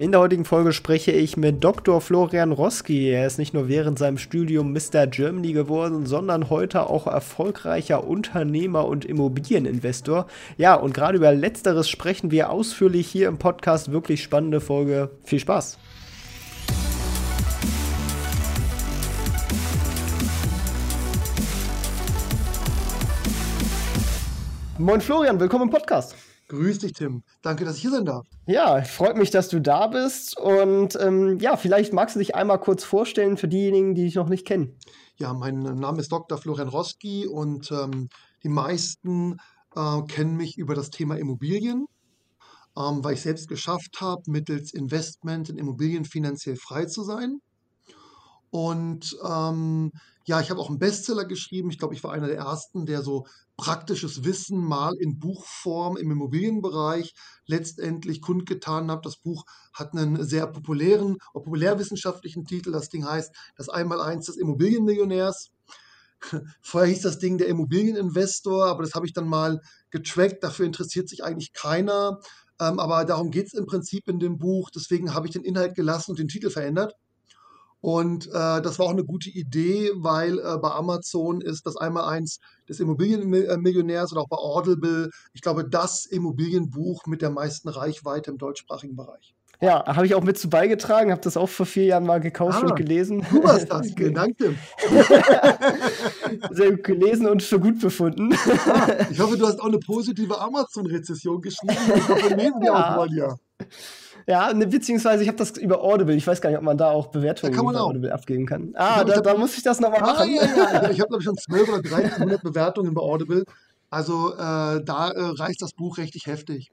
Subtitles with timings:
[0.00, 2.00] In der heutigen Folge spreche ich mit Dr.
[2.00, 3.10] Florian Roski.
[3.10, 5.08] Er ist nicht nur während seinem Studium Mr.
[5.08, 10.28] Germany geworden, sondern heute auch erfolgreicher Unternehmer und Immobilieninvestor.
[10.56, 13.90] Ja, und gerade über letzteres sprechen wir ausführlich hier im Podcast.
[13.90, 15.10] Wirklich spannende Folge.
[15.24, 15.78] Viel Spaß!
[24.78, 26.14] Moin Florian, willkommen im Podcast.
[26.48, 27.22] Grüß dich, Tim.
[27.42, 28.26] Danke, dass ich hier sein darf.
[28.46, 30.38] Ja, freut mich, dass du da bist.
[30.38, 34.30] Und ähm, ja, vielleicht magst du dich einmal kurz vorstellen für diejenigen, die dich noch
[34.30, 34.74] nicht kennen.
[35.16, 36.38] Ja, mein Name ist Dr.
[36.38, 38.08] Florian Roski und ähm,
[38.42, 39.36] die meisten
[39.76, 41.86] äh, kennen mich über das Thema Immobilien,
[42.78, 47.40] ähm, weil ich selbst geschafft habe, mittels Investment in Immobilien finanziell frei zu sein.
[48.50, 49.92] Und ähm,
[50.28, 51.70] ja, ich habe auch einen Bestseller geschrieben.
[51.70, 53.26] Ich glaube, ich war einer der ersten, der so
[53.56, 57.14] praktisches Wissen mal in Buchform im Immobilienbereich
[57.46, 59.06] letztendlich kundgetan hat.
[59.06, 62.72] Das Buch hat einen sehr populären, populärwissenschaftlichen Titel.
[62.72, 65.48] Das Ding heißt Das Einmaleins des Immobilienmillionärs.
[66.60, 70.44] Vorher hieß das Ding der Immobilieninvestor, aber das habe ich dann mal getrackt.
[70.44, 72.20] Dafür interessiert sich eigentlich keiner.
[72.60, 74.68] Ähm, aber darum geht es im Prinzip in dem Buch.
[74.74, 76.92] Deswegen habe ich den Inhalt gelassen und den Titel verändert.
[77.80, 82.04] Und äh, das war auch eine gute Idee, weil äh, bei Amazon ist das einmal
[82.04, 88.30] eins des Immobilienmillionärs und auch bei Audible, ich glaube, das Immobilienbuch mit der meisten Reichweite
[88.30, 89.34] im deutschsprachigen Bereich.
[89.60, 92.62] Ja, habe ich auch mit zu beigetragen, habe das auch vor vier Jahren mal gekauft
[92.62, 93.26] ah, und gelesen.
[93.28, 94.56] Du hast das, vielen Dank, Tim.
[96.52, 98.32] Sehr gut gelesen und für gut befunden.
[98.68, 101.76] Ah, ich hoffe, du hast auch eine positive Amazon-Rezession geschrieben.
[101.96, 102.92] Ich hoffe, nehmen wir ja.
[102.92, 103.36] auch mal, ja.
[104.28, 106.14] Ja, ne, beziehungsweise ich habe das über Audible.
[106.14, 108.74] Ich weiß gar nicht, ob man da auch Bewertungen da über Audible abgeben kann.
[108.74, 110.30] Ah, glaub, da, da muss ich das nochmal ah, machen.
[110.30, 110.90] Ja, ja.
[110.90, 113.44] Ich habe, glaube ich, schon 12 oder 1300 Bewertungen bei Audible.
[113.88, 116.70] Also äh, da äh, reißt das Buch richtig heftig.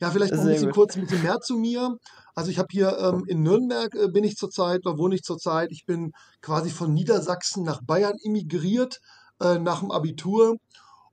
[0.00, 0.74] Ja, vielleicht noch ein bisschen gut.
[0.74, 1.98] kurz ein bisschen mehr zu mir.
[2.34, 5.72] Also ich habe hier ähm, in Nürnberg äh, bin ich zurzeit, da wohne ich zurzeit.
[5.72, 9.00] Ich bin quasi von Niedersachsen nach Bayern immigriert
[9.42, 10.56] äh, nach dem Abitur.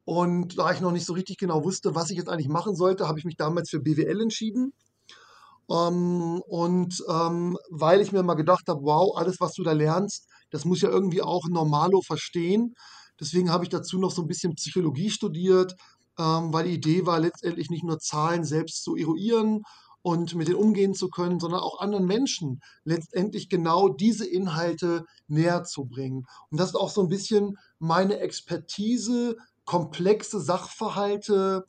[0.05, 3.09] Und da ich noch nicht so richtig genau wusste, was ich jetzt eigentlich machen sollte,
[3.09, 4.71] habe ich mich damals für BWL entschieden.
[5.71, 10.27] Ähm, und ähm, weil ich mir mal gedacht habe, wow, alles, was du da lernst,
[10.49, 12.73] das muss ja irgendwie auch Normalo verstehen.
[13.19, 15.75] Deswegen habe ich dazu noch so ein bisschen Psychologie studiert,
[16.19, 19.61] ähm, weil die Idee war letztendlich nicht nur Zahlen selbst zu eruieren
[20.01, 25.63] und mit denen umgehen zu können, sondern auch anderen Menschen letztendlich genau diese Inhalte näher
[25.63, 26.25] zu bringen.
[26.49, 31.63] Und das ist auch so ein bisschen meine Expertise, komplexe Sachverhalte,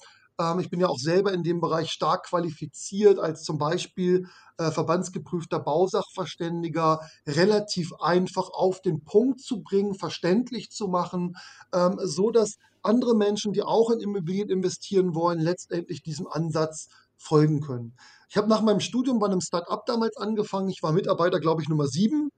[0.61, 4.27] ich bin ja auch selber in dem Bereich stark qualifiziert als zum Beispiel
[4.59, 11.35] äh, verbandsgeprüfter Bausachverständiger, relativ einfach auf den Punkt zu bringen, verständlich zu machen,
[11.73, 17.61] ähm, so dass andere Menschen, die auch in Immobilien investieren wollen, letztendlich diesem Ansatz folgen
[17.61, 17.95] können.
[18.29, 20.69] Ich habe nach meinem Studium bei einem Start-up damals angefangen.
[20.69, 22.31] Ich war Mitarbeiter, glaube ich, Nummer sieben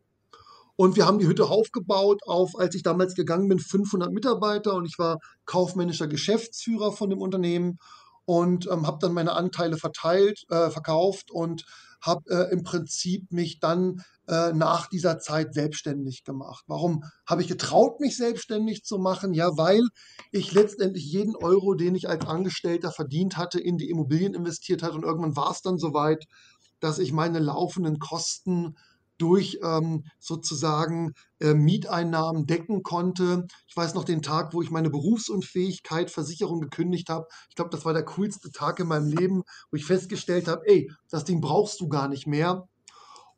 [0.76, 4.86] und wir haben die Hütte aufgebaut auf, als ich damals gegangen bin, 500 Mitarbeiter und
[4.86, 7.78] ich war kaufmännischer Geschäftsführer von dem Unternehmen
[8.24, 11.64] und ähm, habe dann meine Anteile verteilt, äh, verkauft und
[12.00, 16.64] habe äh, im Prinzip mich dann äh, nach dieser Zeit selbstständig gemacht.
[16.66, 19.34] Warum habe ich getraut, mich selbstständig zu machen?
[19.34, 19.82] Ja, weil
[20.32, 24.94] ich letztendlich jeden Euro, den ich als Angestellter verdient hatte, in die Immobilien investiert hatte
[24.94, 26.24] und irgendwann war es dann soweit,
[26.80, 28.76] dass ich meine laufenden Kosten
[29.18, 33.46] durch ähm, sozusagen äh, Mieteinnahmen decken konnte.
[33.68, 37.26] Ich weiß noch den Tag, wo ich meine Berufsunfähigkeit Versicherung gekündigt habe.
[37.48, 40.90] Ich glaube, das war der coolste Tag in meinem Leben, wo ich festgestellt habe, ey,
[41.10, 42.68] das Ding brauchst du gar nicht mehr.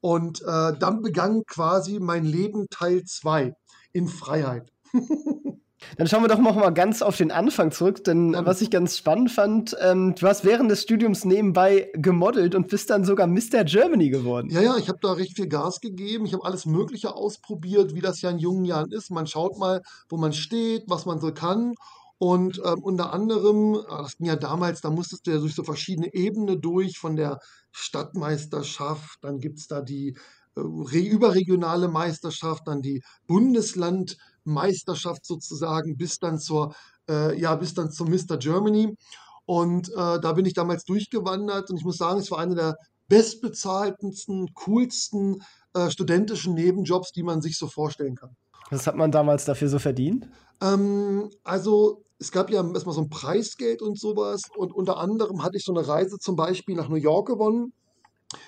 [0.01, 3.55] Und äh, dann begann quasi mein Leben Teil 2
[3.93, 4.73] in Freiheit.
[5.97, 8.45] Dann schauen wir doch noch mal ganz auf den Anfang zurück, denn ja.
[8.45, 12.91] was ich ganz spannend fand, ähm, du hast während des Studiums nebenbei gemodelt und bist
[12.91, 13.65] dann sogar Mr.
[13.65, 14.51] Germany geworden.
[14.51, 16.27] Ja, ja, ich habe da recht viel Gas gegeben.
[16.27, 19.11] Ich habe alles Mögliche ausprobiert, wie das ja in jungen Jahren ist.
[19.11, 21.75] Man schaut mal, wo man steht, was man so kann.
[22.19, 25.65] Und ähm, unter anderem, ah, das ging ja damals, da musstest du ja durch so
[25.65, 27.41] verschiedene Ebenen durch, von der
[27.73, 30.17] Stadtmeisterschaft, dann gibt es da die
[30.57, 36.75] äh, überregionale Meisterschaft, dann die Bundesland- Meisterschaft sozusagen bis dann zur,
[37.09, 38.37] äh, ja, bis dann zum Mr.
[38.39, 38.97] Germany.
[39.45, 42.77] Und äh, da bin ich damals durchgewandert und ich muss sagen, es war einer der
[43.09, 45.43] bestbezahltesten, coolsten
[45.75, 48.37] äh, studentischen Nebenjobs, die man sich so vorstellen kann.
[48.71, 50.29] Was hat man damals dafür so verdient?
[50.61, 54.43] Ähm, also es gab ja erstmal so ein Preisgeld und sowas.
[54.57, 57.73] Und unter anderem hatte ich so eine Reise zum Beispiel nach New York gewonnen.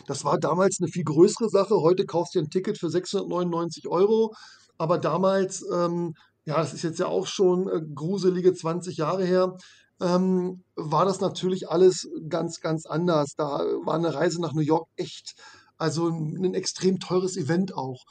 [0.06, 1.80] Das war damals eine viel größere Sache.
[1.80, 4.34] Heute kaufst du ein Ticket für 699 Euro.
[4.78, 6.14] Aber damals, ähm,
[6.44, 9.56] ja, das ist jetzt ja auch schon äh, gruselige 20 Jahre her,
[10.00, 13.34] ähm, war das natürlich alles ganz, ganz anders.
[13.36, 15.34] Da war eine Reise nach New York echt,
[15.76, 18.04] also ein extrem teures Event auch.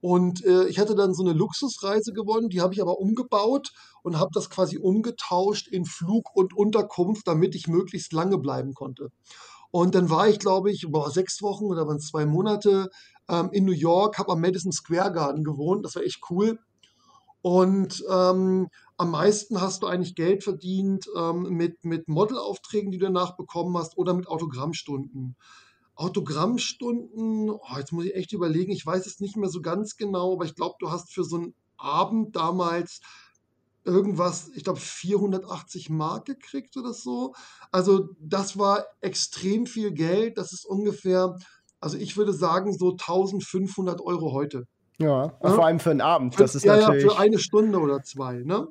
[0.00, 3.72] Und äh, ich hatte dann so eine Luxusreise gewonnen, die habe ich aber umgebaut
[4.02, 9.10] und habe das quasi umgetauscht in Flug und Unterkunft, damit ich möglichst lange bleiben konnte.
[9.70, 12.90] Und dann war ich, glaube ich, boah, sechs Wochen oder waren zwei Monate
[13.28, 15.84] ähm, in New York, habe am Madison Square Garden gewohnt.
[15.84, 16.58] Das war echt cool.
[17.42, 23.04] Und ähm, am meisten hast du eigentlich Geld verdient ähm, mit, mit Modelaufträgen, die du
[23.06, 25.36] danach bekommen hast, oder mit Autogrammstunden.
[25.94, 30.32] Autogrammstunden, oh, jetzt muss ich echt überlegen, ich weiß es nicht mehr so ganz genau,
[30.32, 33.00] aber ich glaube, du hast für so einen Abend damals
[33.84, 37.34] irgendwas, ich glaube 480 Mark gekriegt oder so.
[37.70, 40.38] Also das war extrem viel Geld.
[40.38, 41.36] Das ist ungefähr,
[41.84, 44.64] also ich würde sagen so 1500 Euro heute.
[44.98, 45.50] Ja, ja?
[45.54, 46.40] vor allem für einen Abend.
[46.40, 47.04] Das ist ja, natürlich...
[47.04, 48.42] ja, für eine Stunde oder zwei.
[48.42, 48.66] Ne?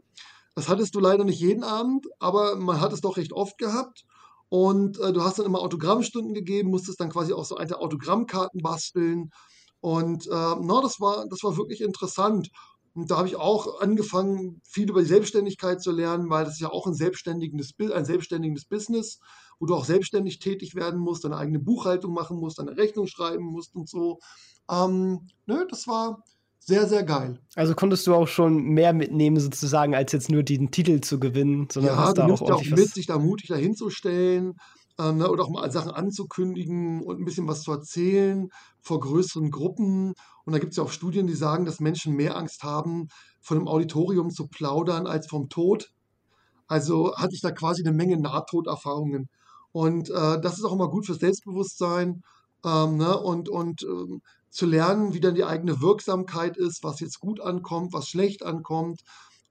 [0.55, 4.03] Das hattest du leider nicht jeden Abend, aber man hat es doch recht oft gehabt.
[4.49, 8.61] Und äh, du hast dann immer Autogrammstunden gegeben, musstest dann quasi auch so alte Autogrammkarten
[8.61, 9.29] basteln.
[9.79, 12.49] Und äh, na, das war, das war wirklich interessant.
[12.95, 16.61] Und da habe ich auch angefangen, viel über die Selbstständigkeit zu lernen, weil das ist
[16.61, 19.19] ja auch ein selbstständiges, ein selbstständiges Business,
[19.59, 23.45] wo du auch selbstständig tätig werden musst, deine eigene Buchhaltung machen musst, deine Rechnung schreiben
[23.45, 24.19] musst und so.
[24.69, 26.23] Ähm, nö, das war,
[26.65, 27.39] sehr, sehr geil.
[27.55, 31.67] Also konntest du auch schon mehr mitnehmen, sozusagen, als jetzt nur den Titel zu gewinnen,
[31.69, 34.55] sondern ja, hast da auch, auch mit, sich da mutig dahinzustellen
[34.97, 38.49] ähm, ne, oder auch mal Sachen anzukündigen und ein bisschen was zu erzählen
[38.81, 40.13] vor größeren Gruppen.
[40.45, 43.07] Und da gibt es ja auch Studien, die sagen, dass Menschen mehr Angst haben,
[43.41, 45.91] von einem Auditorium zu plaudern, als vom Tod.
[46.67, 49.29] Also hatte ich da quasi eine Menge Nahtoderfahrungen.
[49.73, 52.23] Und äh, das ist auch immer gut fürs Selbstbewusstsein.
[52.63, 53.17] Ähm, ne?
[53.19, 57.91] Und, und ähm, zu lernen, wie dann die eigene Wirksamkeit ist, was jetzt gut ankommt,
[57.91, 59.01] was schlecht ankommt.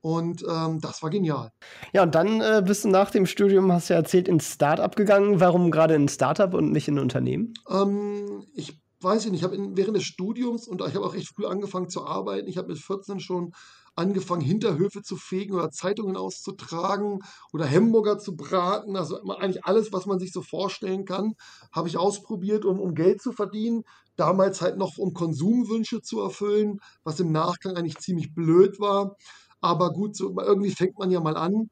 [0.00, 1.52] Und ähm, das war genial.
[1.92, 4.94] Ja, und dann äh, bist du nach dem Studium, hast du ja erzählt, ins Startup
[4.96, 5.38] gegangen.
[5.40, 7.54] Warum gerade in ein Startup und nicht in ein Unternehmen?
[7.68, 11.46] Ähm, ich weiß nicht, ich habe während des Studiums und ich habe auch recht früh
[11.46, 12.48] angefangen zu arbeiten.
[12.48, 13.52] Ich habe mit 14 schon
[13.94, 17.20] angefangen, Hinterhöfe zu fegen oder Zeitungen auszutragen
[17.52, 18.96] oder Hamburger zu braten.
[18.96, 21.34] Also eigentlich alles, was man sich so vorstellen kann,
[21.72, 23.84] habe ich ausprobiert, um, um Geld zu verdienen.
[24.16, 29.16] Damals halt noch, um Konsumwünsche zu erfüllen, was im Nachgang eigentlich ziemlich blöd war.
[29.60, 31.70] Aber gut, so, irgendwie fängt man ja mal an.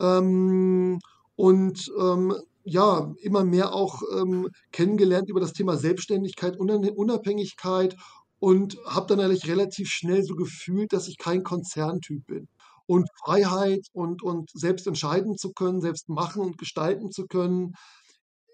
[0.00, 0.98] Ähm,
[1.36, 2.34] und ähm,
[2.64, 7.96] ja, immer mehr auch ähm, kennengelernt über das Thema Selbstständigkeit, Unabhängigkeit
[8.46, 12.46] und habe dann eigentlich relativ schnell so gefühlt, dass ich kein Konzerntyp bin.
[12.86, 17.72] Und Freiheit und, und selbst entscheiden zu können, selbst machen und gestalten zu können,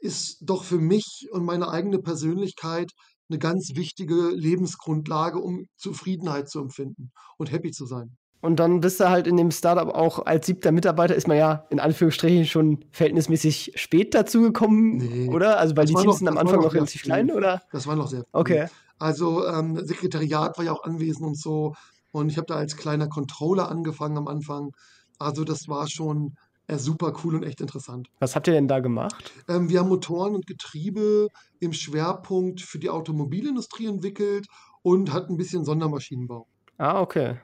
[0.01, 2.91] ist doch für mich und meine eigene Persönlichkeit
[3.29, 8.17] eine ganz wichtige Lebensgrundlage, um Zufriedenheit zu empfinden und happy zu sein.
[8.41, 11.67] Und dann bist du halt in dem Startup auch als siebter Mitarbeiter, ist man ja
[11.69, 15.59] in Anführungsstrichen schon verhältnismäßig spät dazugekommen, nee, oder?
[15.59, 17.61] Also weil die Teams noch, sind am Anfang noch, noch relativ klein, oder?
[17.71, 18.25] Das war noch sehr.
[18.33, 18.69] Okay.
[19.03, 21.75] Also ähm, Sekretariat war ja auch anwesend und so.
[22.13, 24.71] Und ich habe da als kleiner Controller angefangen am Anfang.
[25.19, 26.37] Also das war schon
[26.69, 28.07] äh, super cool und echt interessant.
[28.21, 29.33] Was habt ihr denn da gemacht?
[29.49, 31.27] Ähm, wir haben Motoren und Getriebe
[31.59, 34.47] im Schwerpunkt für die Automobilindustrie entwickelt
[34.83, 36.47] und hatten ein bisschen Sondermaschinenbau.
[36.79, 37.41] Ah, okay.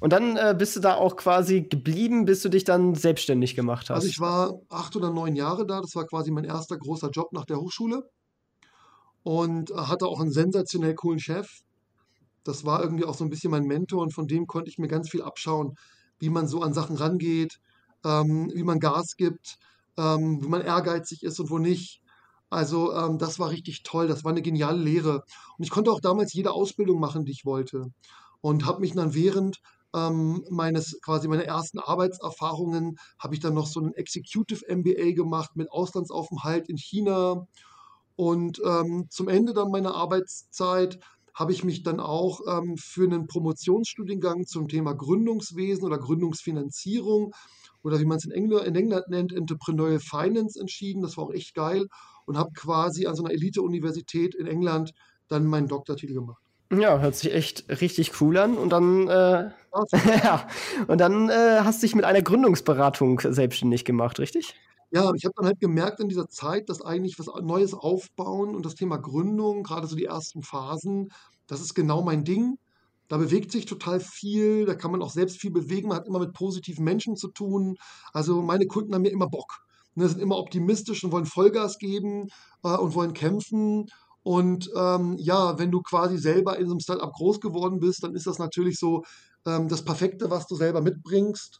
[0.00, 3.90] Und dann äh, bist du da auch quasi geblieben, bis du dich dann selbstständig gemacht
[3.90, 3.96] hast.
[3.96, 5.82] Also ich war acht oder neun Jahre da.
[5.82, 8.08] Das war quasi mein erster großer Job nach der Hochschule
[9.26, 11.64] und hatte auch einen sensationell coolen Chef.
[12.44, 14.86] Das war irgendwie auch so ein bisschen mein Mentor und von dem konnte ich mir
[14.86, 15.76] ganz viel abschauen,
[16.20, 17.58] wie man so an Sachen rangeht,
[18.04, 19.58] ähm, wie man Gas gibt,
[19.96, 22.02] ähm, wie man ehrgeizig ist und wo nicht.
[22.50, 25.24] Also ähm, das war richtig toll, das war eine geniale Lehre.
[25.58, 27.90] Und ich konnte auch damals jede Ausbildung machen, die ich wollte.
[28.42, 29.60] Und habe mich dann während
[29.92, 35.56] ähm, meines quasi meiner ersten Arbeitserfahrungen, habe ich dann noch so einen Executive MBA gemacht
[35.56, 37.48] mit Auslandsaufenthalt in China
[38.16, 40.98] und ähm, zum Ende dann meiner Arbeitszeit
[41.34, 47.34] habe ich mich dann auch ähm, für einen Promotionsstudiengang zum Thema Gründungswesen oder Gründungsfinanzierung
[47.82, 51.02] oder wie man es in, in England nennt, Entrepreneurial Finance entschieden.
[51.02, 51.86] Das war auch echt geil
[52.24, 54.92] und habe quasi an so einer Elite-Universität in England
[55.28, 56.42] dann meinen Doktortitel gemacht.
[56.72, 58.56] Ja, hört sich echt richtig cool an.
[58.56, 59.50] Und dann, äh,
[60.24, 60.48] ja,
[60.88, 64.54] und dann äh, hast du dich mit einer Gründungsberatung selbstständig gemacht, richtig?
[64.92, 68.64] Ja, ich habe dann halt gemerkt in dieser Zeit, dass eigentlich was Neues aufbauen und
[68.64, 71.08] das Thema Gründung, gerade so die ersten Phasen,
[71.48, 72.56] das ist genau mein Ding.
[73.08, 76.18] Da bewegt sich total viel, da kann man auch selbst viel bewegen, man hat immer
[76.20, 77.76] mit positiven Menschen zu tun.
[78.12, 79.58] Also meine Kunden haben ja immer Bock,
[79.94, 82.28] ne, sind immer optimistisch und wollen Vollgas geben
[82.64, 83.86] äh, und wollen kämpfen.
[84.22, 88.14] Und ähm, ja, wenn du quasi selber in so einem Startup groß geworden bist, dann
[88.14, 89.02] ist das natürlich so
[89.46, 91.58] ähm, das Perfekte, was du selber mitbringst.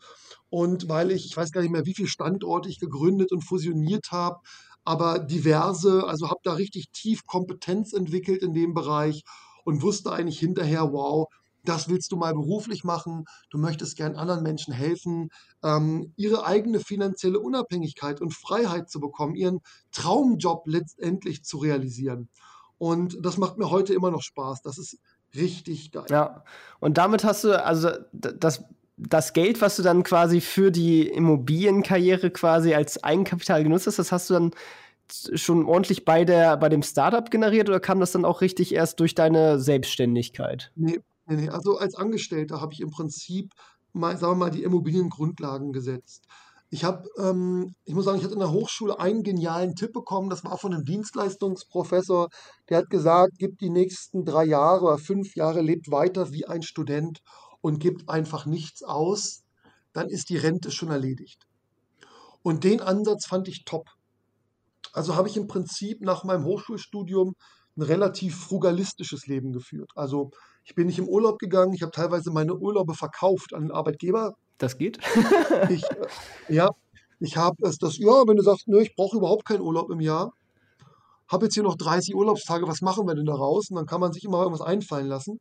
[0.49, 4.11] Und weil ich, ich weiß gar nicht mehr, wie viele Standorte ich gegründet und fusioniert
[4.11, 4.38] habe,
[4.85, 9.23] aber diverse, also habe da richtig tief Kompetenz entwickelt in dem Bereich
[9.64, 11.26] und wusste eigentlich hinterher, wow,
[11.64, 15.31] das willst du mal beruflich machen, du möchtest gern anderen Menschen helfen,
[15.64, 19.59] ähm, ihre eigene finanzielle Unabhängigkeit und Freiheit zu bekommen, ihren
[19.90, 22.28] Traumjob letztendlich zu realisieren.
[22.78, 24.62] Und das macht mir heute immer noch Spaß.
[24.62, 24.99] Das ist
[25.35, 26.06] richtig geil.
[26.11, 26.45] Ja,
[26.80, 28.64] und damit hast du, also das,
[28.97, 34.12] das Geld, was du dann quasi für die Immobilienkarriere quasi als Eigenkapital genutzt hast, das
[34.12, 34.50] hast du dann
[35.35, 39.00] schon ordentlich bei, der, bei dem Startup generiert oder kam das dann auch richtig erst
[39.00, 40.73] durch deine Selbstständigkeit?
[40.75, 41.49] Nee, nee, nee.
[41.49, 43.52] also als Angestellter habe ich im Prinzip
[43.92, 46.26] mal, sagen wir mal, die Immobiliengrundlagen gesetzt.
[46.76, 50.28] Ich habe, ähm, ich muss sagen, ich hatte in der Hochschule einen genialen Tipp bekommen,
[50.28, 52.28] das war von einem Dienstleistungsprofessor,
[52.68, 56.61] der hat gesagt, gib die nächsten drei Jahre oder fünf Jahre, lebt weiter wie ein
[56.61, 57.21] Student
[57.62, 59.42] und gibt einfach nichts aus,
[59.95, 61.47] dann ist die Rente schon erledigt.
[62.42, 63.88] Und den Ansatz fand ich top.
[64.92, 67.37] Also habe ich im Prinzip nach meinem Hochschulstudium
[67.78, 69.92] ein relativ frugalistisches Leben geführt.
[69.95, 70.30] Also
[70.62, 74.35] ich bin nicht im Urlaub gegangen, ich habe teilweise meine Urlaube verkauft an den Arbeitgeber.
[74.59, 74.99] Das geht?
[75.71, 76.07] ich, äh,
[76.55, 76.71] ja,
[77.21, 80.01] ich habe es das, ja, wenn du sagst, nö, ich brauche überhaupt keinen Urlaub im
[80.01, 80.33] Jahr,
[81.29, 83.71] habe jetzt hier noch 30 Urlaubstage, was machen wir denn daraus?
[83.71, 85.41] Und dann kann man sich immer irgendwas einfallen lassen.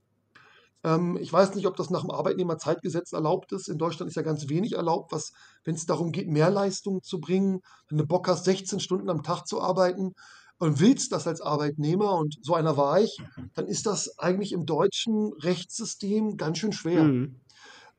[0.84, 3.68] Ähm, ich weiß nicht, ob das nach dem Arbeitnehmerzeitgesetz erlaubt ist.
[3.68, 5.32] In Deutschland ist ja ganz wenig erlaubt, was,
[5.64, 9.24] wenn es darum geht, mehr Leistung zu bringen, wenn du Bock hast, 16 Stunden am
[9.24, 10.14] Tag zu arbeiten
[10.58, 13.18] und willst das als Arbeitnehmer, und so einer war ich,
[13.54, 17.04] dann ist das eigentlich im deutschen Rechtssystem ganz schön schwer.
[17.04, 17.42] Mhm.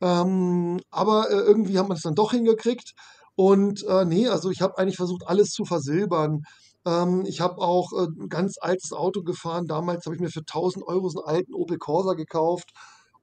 [0.01, 2.93] Ähm, aber äh, irgendwie haben wir es dann doch hingekriegt.
[3.35, 6.43] Und äh, nee, also ich habe eigentlich versucht, alles zu versilbern.
[6.87, 9.67] Ähm, ich habe auch äh, ein ganz altes Auto gefahren.
[9.67, 12.71] Damals habe ich mir für 1000 Euro so einen alten Opel Corsa gekauft.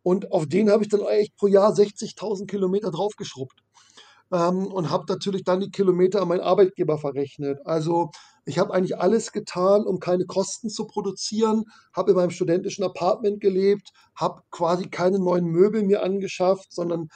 [0.03, 3.61] Und auf den habe ich dann eigentlich pro Jahr 60.000 Kilometer draufgeschrubbt.
[4.31, 7.59] Ähm, und habe natürlich dann die Kilometer an meinen Arbeitgeber verrechnet.
[7.65, 8.11] Also
[8.45, 13.39] ich habe eigentlich alles getan, um keine Kosten zu produzieren, habe in meinem studentischen Apartment
[13.39, 17.09] gelebt, habe quasi keine neuen Möbel mir angeschafft, sondern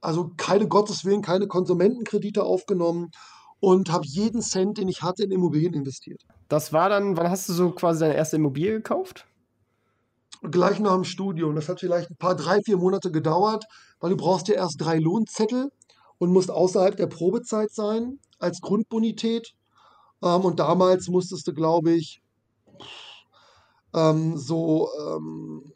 [0.00, 3.10] also keine Gottes Willen, keine Konsumentenkredite aufgenommen
[3.60, 6.22] und habe jeden Cent, den ich hatte, in Immobilien investiert.
[6.48, 9.26] Das war dann, wann hast du so quasi deine erste Immobilie gekauft?
[10.42, 11.56] Gleich nach dem Studium.
[11.56, 13.64] Das hat vielleicht ein paar, drei, vier Monate gedauert,
[13.98, 15.70] weil du brauchst ja erst drei Lohnzettel
[16.18, 19.54] und musst außerhalb der Probezeit sein als Grundbonität.
[20.22, 22.22] Ähm, und damals musstest du, glaube ich,
[23.94, 25.72] ähm, so ähm,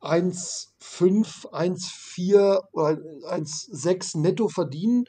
[0.00, 2.98] 1,5, 1,4 oder
[3.30, 5.04] 1,6 netto verdienen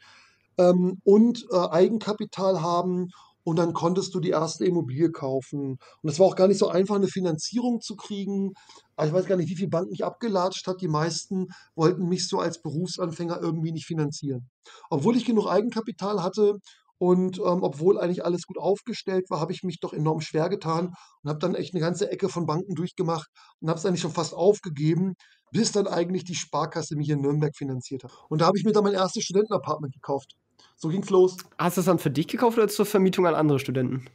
[0.58, 3.10] ähm, und äh, Eigenkapital haben
[3.44, 5.78] und dann konntest du die erste Immobilie kaufen.
[6.02, 8.54] Und es war auch gar nicht so einfach, eine Finanzierung zu kriegen.
[8.96, 10.80] Also ich weiß gar nicht, wie viele Banken ich abgelatscht hat.
[10.80, 14.50] Die meisten wollten mich so als Berufsanfänger irgendwie nicht finanzieren.
[14.90, 16.60] Obwohl ich genug Eigenkapital hatte
[16.98, 20.94] und ähm, obwohl eigentlich alles gut aufgestellt war, habe ich mich doch enorm schwer getan
[21.22, 24.12] und habe dann echt eine ganze Ecke von Banken durchgemacht und habe es eigentlich schon
[24.12, 25.16] fast aufgegeben,
[25.52, 28.12] bis dann eigentlich die Sparkasse mich in Nürnberg finanziert hat.
[28.30, 30.36] Und da habe ich mir dann mein erstes Studentenapartment gekauft.
[30.76, 31.38] So ging's los.
[31.58, 34.06] Hast du das dann für dich gekauft oder zur Vermietung an andere Studenten?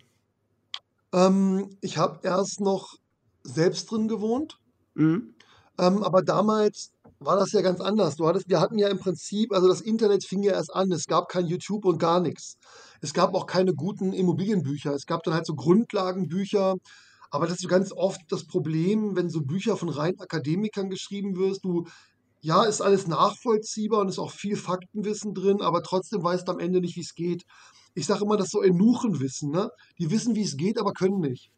[1.13, 2.95] Ähm, ich habe erst noch
[3.43, 4.59] selbst drin gewohnt.
[4.95, 5.35] Mhm.
[5.79, 8.17] Ähm, aber damals war das ja ganz anders.
[8.17, 10.91] Du hattest, wir hatten ja im Prinzip, also das Internet fing ja erst an.
[10.93, 12.57] Es gab kein YouTube und gar nichts.
[13.01, 14.93] Es gab auch keine guten Immobilienbücher.
[14.95, 16.77] Es gab dann halt so Grundlagenbücher.
[17.31, 21.65] Aber das ist ganz oft das Problem, wenn so Bücher von rein Akademikern geschrieben wirst.
[21.65, 21.87] Du
[22.41, 26.61] ja, ist alles nachvollziehbar und ist auch viel Faktenwissen drin, aber trotzdem weißt du am
[26.61, 27.43] Ende nicht, wie es geht.
[27.95, 29.71] Ich sage immer, das so Enuchenwissen, ne?
[29.99, 31.51] Die wissen, wie es geht, aber können nicht.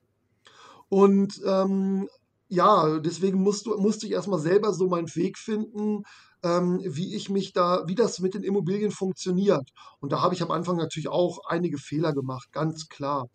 [0.88, 2.08] Und ähm,
[2.50, 6.02] ja, deswegen musst du, musste ich erstmal selber so meinen Weg finden,
[6.42, 9.70] ähm, wie ich mich da, wie das mit den Immobilien funktioniert.
[10.00, 13.28] Und da habe ich am Anfang natürlich auch einige Fehler gemacht, ganz klar.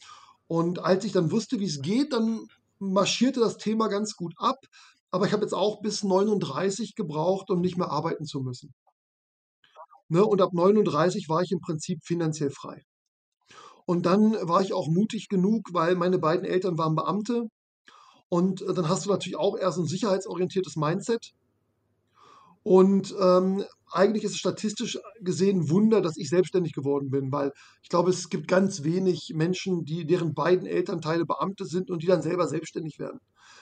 [0.48, 2.48] Und als ich dann wusste, wie es geht, dann
[2.80, 4.58] marschierte das Thema ganz gut ab.
[5.12, 8.74] Aber ich habe jetzt auch bis 39 gebraucht, um nicht mehr arbeiten zu müssen.
[10.10, 10.26] Ne?
[10.26, 12.84] Und ab 39 war ich im Prinzip finanziell frei.
[13.86, 17.48] Und dann war ich auch mutig genug, weil meine beiden Eltern waren Beamte.
[18.30, 21.34] Und äh, dann hast du natürlich auch erst ein sicherheitsorientiertes Mindset.
[22.64, 27.52] Und ähm, eigentlich ist es statistisch gesehen ein Wunder, dass ich selbstständig geworden bin, weil
[27.84, 32.08] ich glaube, es gibt ganz wenig Menschen, die, deren beiden Elternteile Beamte sind und die
[32.08, 33.20] dann selber selbstständig werden.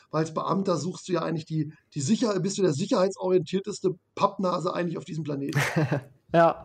[0.10, 4.74] Weil als Beamter suchst du ja eigentlich die, die Sicherheit, bist du der sicherheitsorientierteste Pappnase
[4.74, 5.60] eigentlich auf diesem Planeten.
[6.34, 6.64] ja.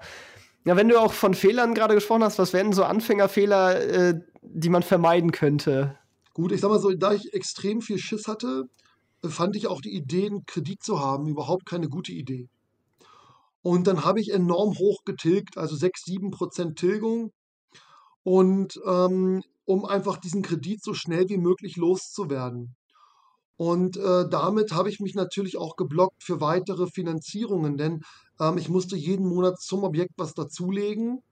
[0.65, 4.69] Ja, wenn du auch von Fehlern gerade gesprochen hast, was wären so Anfängerfehler, äh, die
[4.69, 5.99] man vermeiden könnte?
[6.35, 8.69] Gut, ich sag mal so, da ich extrem viel Schiss hatte,
[9.25, 12.49] fand ich auch die Idee, einen Kredit zu haben, überhaupt keine gute Idee.
[13.63, 17.33] Und dann habe ich enorm hoch getilgt, also 6, 7 Prozent Tilgung.
[18.23, 22.75] Und ähm, um einfach diesen Kredit so schnell wie möglich loszuwerden.
[23.57, 28.03] Und äh, damit habe ich mich natürlich auch geblockt für weitere Finanzierungen, denn
[28.41, 31.23] ähm, ich musste jeden Monat zum Objekt was dazulegen,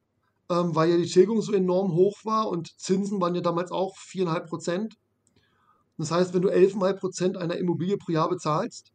[0.51, 3.97] ähm, weil ja die Tilgung so enorm hoch war und Zinsen waren ja damals auch
[3.97, 4.95] 4,5 Prozent.
[5.99, 8.93] Das heißt, wenn du 11,5 Prozent einer Immobilie pro Jahr bezahlst,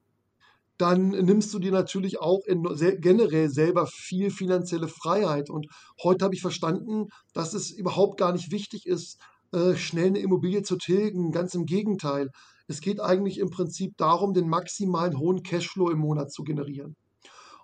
[0.77, 2.63] dann nimmst du dir natürlich auch in,
[2.99, 5.49] generell selber viel finanzielle Freiheit.
[5.49, 5.67] Und
[6.01, 9.19] heute habe ich verstanden, dass es überhaupt gar nicht wichtig ist,
[9.51, 11.31] äh, schnell eine Immobilie zu tilgen.
[11.31, 12.29] Ganz im Gegenteil.
[12.67, 16.95] Es geht eigentlich im Prinzip darum, den maximalen hohen Cashflow im Monat zu generieren.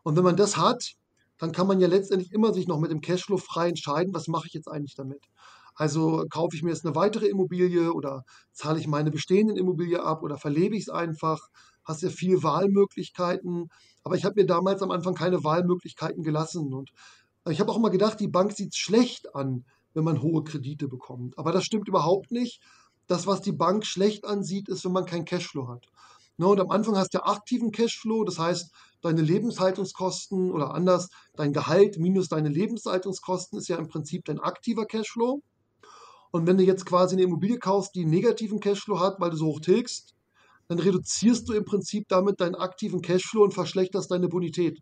[0.03, 0.93] Und wenn man das hat,
[1.37, 4.47] dann kann man ja letztendlich immer sich noch mit dem Cashflow frei entscheiden, was mache
[4.47, 5.23] ich jetzt eigentlich damit.
[5.75, 10.23] Also kaufe ich mir jetzt eine weitere Immobilie oder zahle ich meine bestehenden Immobilie ab
[10.23, 11.49] oder verlebe ich es einfach.
[11.83, 13.69] Hast ja viele Wahlmöglichkeiten.
[14.03, 16.73] Aber ich habe mir damals am Anfang keine Wahlmöglichkeiten gelassen.
[16.73, 16.91] Und
[17.47, 21.37] ich habe auch immer gedacht, die Bank sieht schlecht an, wenn man hohe Kredite bekommt.
[21.37, 22.59] Aber das stimmt überhaupt nicht,
[23.05, 25.85] das, was die Bank schlecht ansieht, ist, wenn man keinen Cashflow hat.
[26.39, 31.51] Ne, und am Anfang hast du aktiven Cashflow, das heißt, deine Lebenshaltungskosten oder anders, dein
[31.51, 35.41] Gehalt minus deine Lebenshaltungskosten ist ja im Prinzip dein aktiver Cashflow.
[36.29, 39.37] Und wenn du jetzt quasi eine Immobilie kaufst, die einen negativen Cashflow hat, weil du
[39.37, 40.13] so hoch tilgst,
[40.67, 44.79] dann reduzierst du im Prinzip damit deinen aktiven Cashflow und verschlechterst deine Bonität.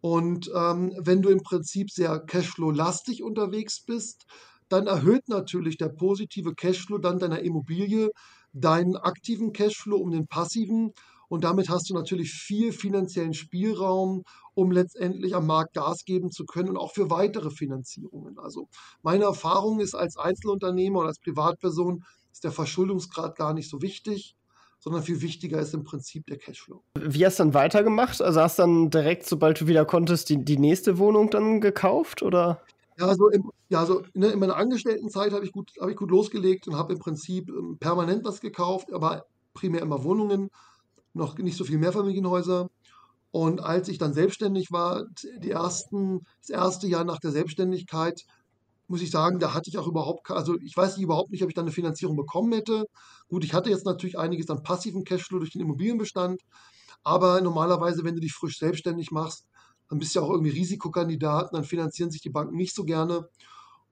[0.00, 4.26] Und ähm, wenn du im Prinzip sehr Cashflow-lastig unterwegs bist,
[4.68, 8.10] dann erhöht natürlich der positive Cashflow dann deiner Immobilie
[8.60, 10.92] deinen aktiven Cashflow um den passiven
[11.28, 14.22] und damit hast du natürlich viel finanziellen Spielraum,
[14.54, 18.38] um letztendlich am Markt Gas geben zu können und auch für weitere Finanzierungen.
[18.38, 18.68] Also
[19.02, 24.36] meine Erfahrung ist als Einzelunternehmer oder als Privatperson ist der Verschuldungsgrad gar nicht so wichtig
[24.78, 26.82] sondern viel wichtiger ist im Prinzip der Cashflow.
[26.94, 28.20] Wie hast du dann weitergemacht?
[28.22, 32.22] Also hast du dann direkt, sobald du wieder konntest, die, die nächste Wohnung dann gekauft
[32.22, 32.62] oder?
[32.98, 36.10] Ja, also, im, ja, also ne, in meiner Angestelltenzeit habe ich, gut, hab ich gut
[36.10, 40.48] losgelegt und habe im Prinzip ähm, permanent was gekauft, aber primär immer Wohnungen,
[41.14, 42.68] noch nicht so viel Mehrfamilienhäuser.
[43.32, 45.04] Und als ich dann selbstständig war,
[45.40, 48.22] die ersten, das erste Jahr nach der Selbstständigkeit,
[48.88, 51.48] muss ich sagen, da hatte ich auch überhaupt, also ich weiß nicht, überhaupt nicht, ob
[51.48, 52.84] ich dann eine Finanzierung bekommen hätte.
[53.28, 56.40] Gut, ich hatte jetzt natürlich einiges an passiven Cashflow durch den Immobilienbestand,
[57.02, 59.46] aber normalerweise, wenn du dich frisch selbstständig machst,
[59.88, 63.28] dann bist du ja auch irgendwie Risikokandidat, dann finanzieren sich die Banken nicht so gerne.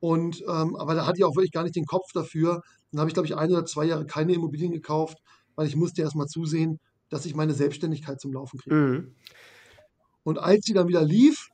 [0.00, 2.62] Und, ähm, aber da hatte ich auch wirklich gar nicht den Kopf dafür.
[2.90, 5.18] Dann habe ich, glaube ich, ein oder zwei Jahre keine Immobilien gekauft,
[5.54, 6.78] weil ich musste erst mal zusehen,
[7.08, 8.74] dass ich meine Selbstständigkeit zum Laufen kriege.
[8.74, 9.14] Mhm.
[10.24, 11.48] Und als sie dann wieder lief,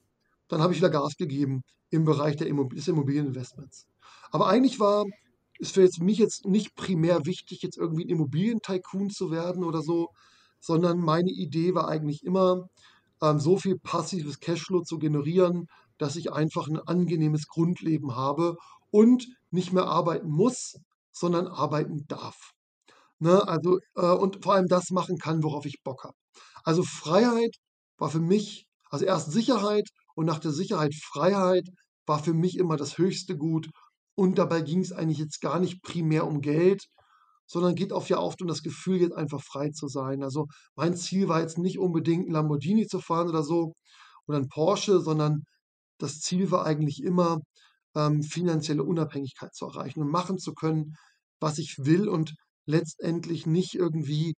[0.48, 3.86] dann habe ich wieder Gas gegeben im Bereich der Immob des Immobilieninvestments.
[4.30, 5.04] Aber eigentlich war
[5.60, 10.08] es für mich jetzt nicht primär wichtig, jetzt irgendwie ein Immobilientycoon zu werden oder so,
[10.60, 12.68] sondern meine Idee war eigentlich immer,
[13.20, 15.66] so viel passives Cashflow zu generieren,
[15.98, 18.56] dass ich einfach ein angenehmes Grundleben habe
[18.90, 20.76] und nicht mehr arbeiten muss,
[21.12, 22.52] sondern arbeiten darf.
[23.18, 23.46] Ne?
[23.46, 26.16] Also, äh, und vor allem das machen kann, worauf ich Bock habe.
[26.64, 27.56] Also Freiheit
[27.98, 31.68] war für mich, also erst Sicherheit und nach der Sicherheit Freiheit
[32.06, 33.68] war für mich immer das höchste Gut.
[34.14, 36.86] Und dabei ging es eigentlich jetzt gar nicht primär um Geld,
[37.50, 40.22] sondern geht auch ja oft um das Gefühl, jetzt einfach frei zu sein.
[40.22, 43.74] Also mein Ziel war jetzt nicht unbedingt ein Lamborghini zu fahren oder so
[44.28, 45.42] oder ein Porsche, sondern
[45.98, 47.40] das Ziel war eigentlich immer,
[47.96, 50.94] ähm, finanzielle Unabhängigkeit zu erreichen und machen zu können,
[51.40, 52.34] was ich will und
[52.66, 54.34] letztendlich nicht irgendwie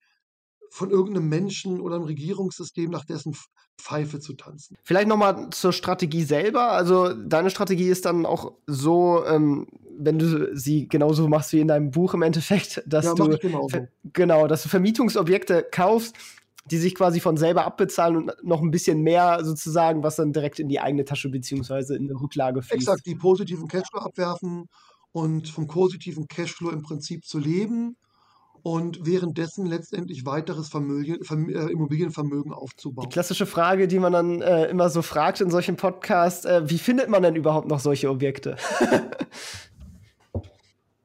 [0.71, 3.36] von irgendeinem Menschen oder einem Regierungssystem nach dessen
[3.77, 4.77] Pfeife zu tanzen.
[4.84, 6.71] Vielleicht nochmal zur Strategie selber.
[6.71, 11.67] Also deine Strategie ist dann auch so, ähm, wenn du sie genauso machst wie in
[11.67, 13.38] deinem Buch im Endeffekt, dass ja, du
[14.13, 16.15] genau, dass du Vermietungsobjekte kaufst,
[16.65, 20.60] die sich quasi von selber abbezahlen und noch ein bisschen mehr sozusagen, was dann direkt
[20.60, 22.84] in die eigene Tasche beziehungsweise in eine Rücklage fließt.
[22.84, 24.69] Exakt, die positiven Cashflow abwerfen
[25.12, 27.97] und vom positiven Cashflow im Prinzip zu leben
[28.63, 33.08] und währenddessen letztendlich weiteres Vermögen, Verm äh, Immobilienvermögen aufzubauen.
[33.08, 36.78] Die klassische Frage, die man dann äh, immer so fragt in solchen Podcasts, äh, wie
[36.78, 38.58] findet man denn überhaupt noch solche Objekte?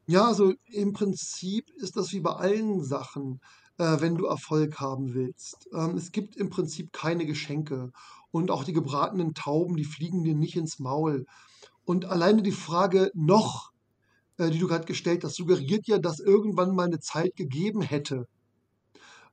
[0.07, 3.39] ja, also im Prinzip ist das wie bei allen Sachen.
[3.77, 5.67] äh, wenn du Erfolg haben willst.
[5.73, 7.91] Ähm, es gibt im Prinzip keine Geschenke.
[8.31, 11.25] Und auch die gebratenen Tauben, die fliegen dir nicht ins Maul.
[11.85, 13.71] Und alleine die Frage noch,
[14.37, 18.27] äh, die du gerade gestellt hast, suggeriert ja, dass irgendwann mal eine Zeit gegeben hätte,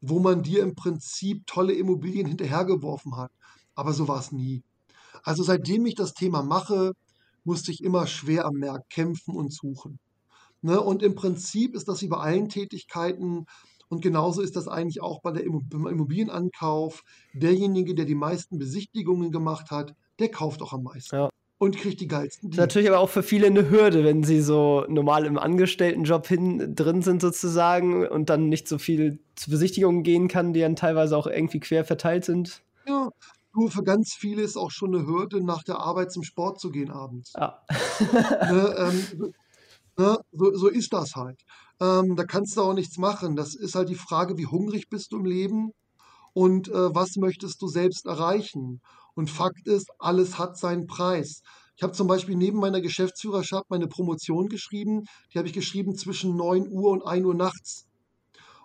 [0.01, 3.33] wo man dir im Prinzip tolle Immobilien hinterhergeworfen hat.
[3.75, 4.63] Aber so war es nie.
[5.23, 6.93] Also seitdem ich das Thema mache,
[7.45, 9.99] musste ich immer schwer am Markt kämpfen und suchen.
[10.63, 10.81] Ne?
[10.81, 13.47] Und im Prinzip ist das wie bei allen Tätigkeiten
[13.89, 17.03] und genauso ist das eigentlich auch bei der Immobilienankauf.
[17.33, 21.15] Derjenige, der die meisten Besichtigungen gemacht hat, der kauft auch am meisten.
[21.15, 21.29] Ja.
[21.59, 22.51] Und kriegt die geilsten.
[22.51, 26.75] Ist natürlich aber auch für viele eine Hürde, wenn sie so normal im Angestelltenjob hin
[26.75, 31.17] drin sind sozusagen und dann nicht so viel zu Besichtigungen gehen kann, die dann teilweise
[31.17, 32.63] auch irgendwie quer verteilt sind.
[32.87, 33.09] Ja,
[33.55, 36.71] du, für ganz viele ist auch schon eine Hürde, nach der Arbeit zum Sport zu
[36.71, 37.33] gehen abends.
[37.37, 37.63] Ja.
[38.51, 39.33] ne, ähm,
[39.97, 41.41] ne, so, so ist das halt.
[41.81, 43.37] Ähm, da kannst du auch nichts machen.
[43.37, 45.73] Das ist halt die Frage, wie hungrig bist du im Leben
[46.33, 48.81] und äh, was möchtest du selbst erreichen.
[49.15, 51.43] Und Fakt ist, alles hat seinen Preis.
[51.77, 55.05] Ich habe zum Beispiel neben meiner Geschäftsführerschaft meine Promotion geschrieben.
[55.33, 57.87] Die habe ich geschrieben zwischen 9 Uhr und 1 Uhr nachts.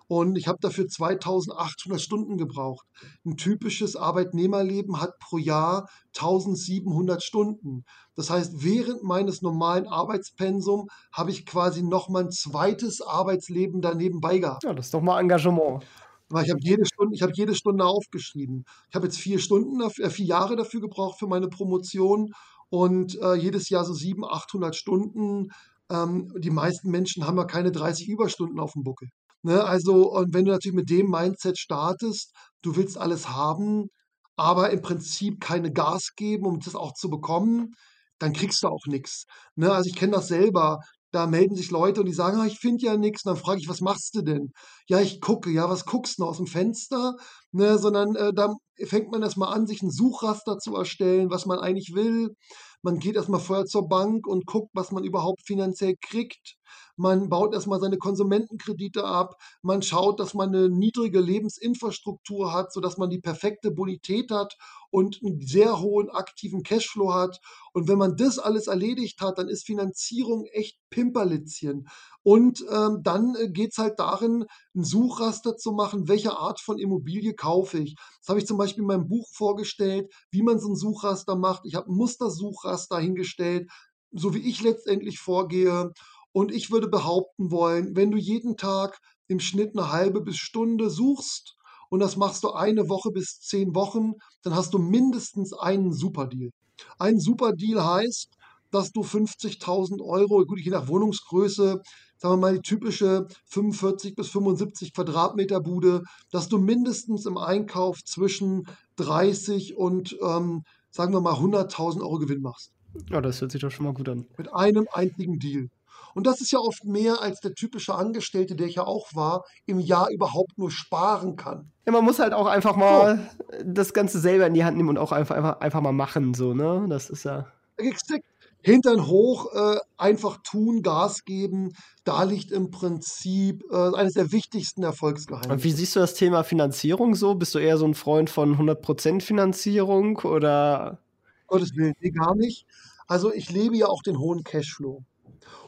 [0.06, 2.84] Und ich habe dafür 2800 Stunden gebraucht.
[3.24, 7.84] Ein typisches Arbeitnehmerleben hat pro Jahr 1700 Stunden.
[8.16, 14.20] Das heißt, während meines normalen Arbeitspensum habe ich quasi noch mal ein zweites Arbeitsleben daneben
[14.20, 14.64] gehabt.
[14.64, 15.84] Ja, das ist doch mal Engagement.
[16.30, 18.64] Weil ich habe jede Stunde, ich habe jede Stunde aufgeschrieben.
[18.88, 22.32] Ich habe jetzt vier Stunden, dafür, äh, vier Jahre dafür gebraucht für meine Promotion
[22.70, 25.48] und äh, jedes Jahr so 700, 800 Stunden.
[25.90, 29.08] Ähm, die meisten Menschen haben ja keine 30 Überstunden auf dem Buckel.
[29.42, 33.88] Ne, also, und wenn du natürlich mit dem Mindset startest, du willst alles haben,
[34.36, 37.72] aber im Prinzip keine Gas geben, um das auch zu bekommen,
[38.18, 39.24] dann kriegst du auch nichts.
[39.56, 40.80] Ne, also ich kenne das selber.
[41.12, 43.22] Da melden sich Leute und die sagen, ah, ich finde ja nichts.
[43.22, 44.52] Dann frage ich, was machst du denn?
[44.88, 45.50] Ja, ich gucke.
[45.50, 47.16] Ja, was guckst du aus dem Fenster?
[47.52, 48.54] Ne, sondern äh, da
[48.86, 52.34] fängt man erstmal an, sich ein Suchraster zu erstellen, was man eigentlich will.
[52.82, 56.56] Man geht erstmal vorher zur Bank und guckt, was man überhaupt finanziell kriegt.
[56.96, 59.34] Man baut erstmal seine Konsumentenkredite ab.
[59.62, 64.56] Man schaut, dass man eine niedrige Lebensinfrastruktur hat, sodass man die perfekte Bonität hat
[64.90, 67.40] und einen sehr hohen aktiven Cashflow hat.
[67.72, 71.88] Und wenn man das alles erledigt hat, dann ist Finanzierung echt Pimperlitzchen.
[72.22, 76.78] Und ähm, dann äh, geht es halt darin, ein Suchraster zu machen, welche Art von
[76.78, 77.96] Immobilie kaufe ich.
[78.20, 81.62] Das habe ich zum Beispiel in meinem Buch vorgestellt, wie man so ein Suchraster macht.
[81.64, 83.68] Ich habe ein Mustersuchraster hingestellt,
[84.12, 85.92] so wie ich letztendlich vorgehe.
[86.32, 90.90] Und ich würde behaupten wollen, wenn du jeden Tag im Schnitt eine halbe bis Stunde
[90.90, 91.56] suchst
[91.88, 96.50] und das machst du eine Woche bis zehn Wochen, dann hast du mindestens einen Superdeal.
[96.98, 98.30] Ein Superdeal heißt,
[98.70, 101.82] dass du 50.000 Euro, gut, je nach Wohnungsgröße,
[102.20, 108.04] sagen wir mal die typische 45 bis 75 Quadratmeter Bude, dass du mindestens im Einkauf
[108.04, 112.72] zwischen 30 und ähm, sagen wir mal 100.000 Euro Gewinn machst.
[113.08, 114.26] Ja, das hört sich doch schon mal gut an.
[114.36, 115.68] Mit einem einzigen Deal.
[116.14, 119.44] Und das ist ja oft mehr, als der typische Angestellte, der ich ja auch war,
[119.64, 121.70] im Jahr überhaupt nur sparen kann.
[121.86, 123.54] Ja, man muss halt auch einfach mal oh.
[123.64, 126.52] das Ganze selber in die Hand nehmen und auch einfach, einfach, einfach mal machen, so,
[126.52, 126.84] ne?
[126.88, 127.46] Das ist ja.
[127.76, 128.24] Exakt.
[128.62, 131.72] Hintern hoch, äh, einfach tun, Gas geben,
[132.04, 135.52] da liegt im Prinzip äh, eines der wichtigsten Erfolgsgeheimnisse.
[135.52, 137.34] Und wie siehst du das Thema Finanzierung so?
[137.34, 140.98] Bist du eher so ein Freund von 100% Finanzierung oder?
[141.46, 142.66] Gottes Willen, nee, gar nicht.
[143.06, 145.02] Also ich lebe ja auch den hohen Cashflow.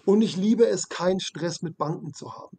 [0.04, 2.58] Und ich liebe es, keinen Stress mit Banken zu haben.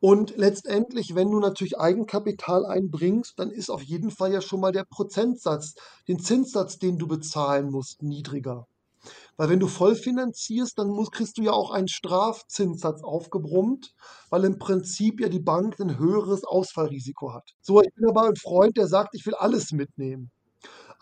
[0.00, 4.72] Und letztendlich, wenn du natürlich Eigenkapital einbringst, dann ist auf jeden Fall ja schon mal
[4.72, 5.74] der Prozentsatz,
[6.08, 8.66] den Zinssatz, den du bezahlen musst, niedriger.
[9.36, 13.92] Weil wenn du voll finanzierst, dann musst, kriegst du ja auch einen Strafzinssatz aufgebrummt,
[14.30, 17.50] weil im Prinzip ja die Bank ein höheres Ausfallrisiko hat.
[17.60, 20.30] So, ich bin aber ein Freund, der sagt, ich will alles mitnehmen.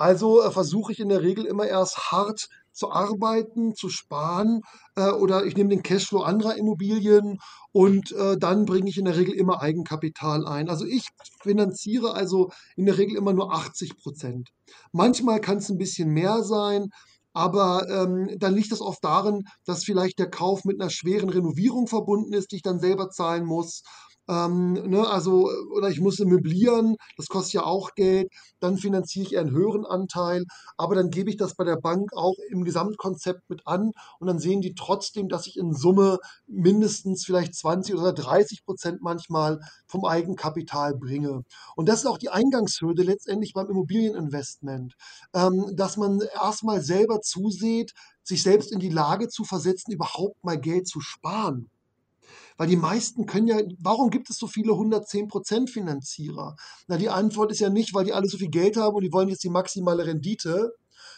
[0.00, 4.62] Also äh, versuche ich in der Regel immer erst hart zu arbeiten, zu sparen
[4.96, 7.38] äh, oder ich nehme den Cashflow anderer Immobilien
[7.72, 10.70] und äh, dann bringe ich in der Regel immer Eigenkapital ein.
[10.70, 11.08] Also ich
[11.42, 14.48] finanziere also in der Regel immer nur 80 Prozent.
[14.92, 16.88] Manchmal kann es ein bisschen mehr sein,
[17.32, 21.86] aber ähm, dann liegt das oft darin, dass vielleicht der Kauf mit einer schweren Renovierung
[21.86, 23.82] verbunden ist, die ich dann selber zahlen muss.
[24.30, 29.32] Ähm, ne, also, oder ich muss möblieren, das kostet ja auch Geld, dann finanziere ich
[29.32, 30.44] eher einen höheren Anteil,
[30.76, 33.90] aber dann gebe ich das bei der Bank auch im Gesamtkonzept mit an
[34.20, 39.02] und dann sehen die trotzdem, dass ich in Summe mindestens vielleicht 20 oder 30 Prozent
[39.02, 41.42] manchmal vom Eigenkapital bringe.
[41.74, 44.94] Und das ist auch die Eingangshürde letztendlich beim Immobilieninvestment,
[45.34, 50.60] ähm, dass man erstmal selber zuseht, sich selbst in die Lage zu versetzen, überhaupt mal
[50.60, 51.68] Geld zu sparen.
[52.60, 56.56] Weil die meisten können ja, warum gibt es so viele 110% Finanzierer?
[56.88, 59.14] Na, die Antwort ist ja nicht, weil die alle so viel Geld haben und die
[59.14, 60.74] wollen jetzt die maximale Rendite,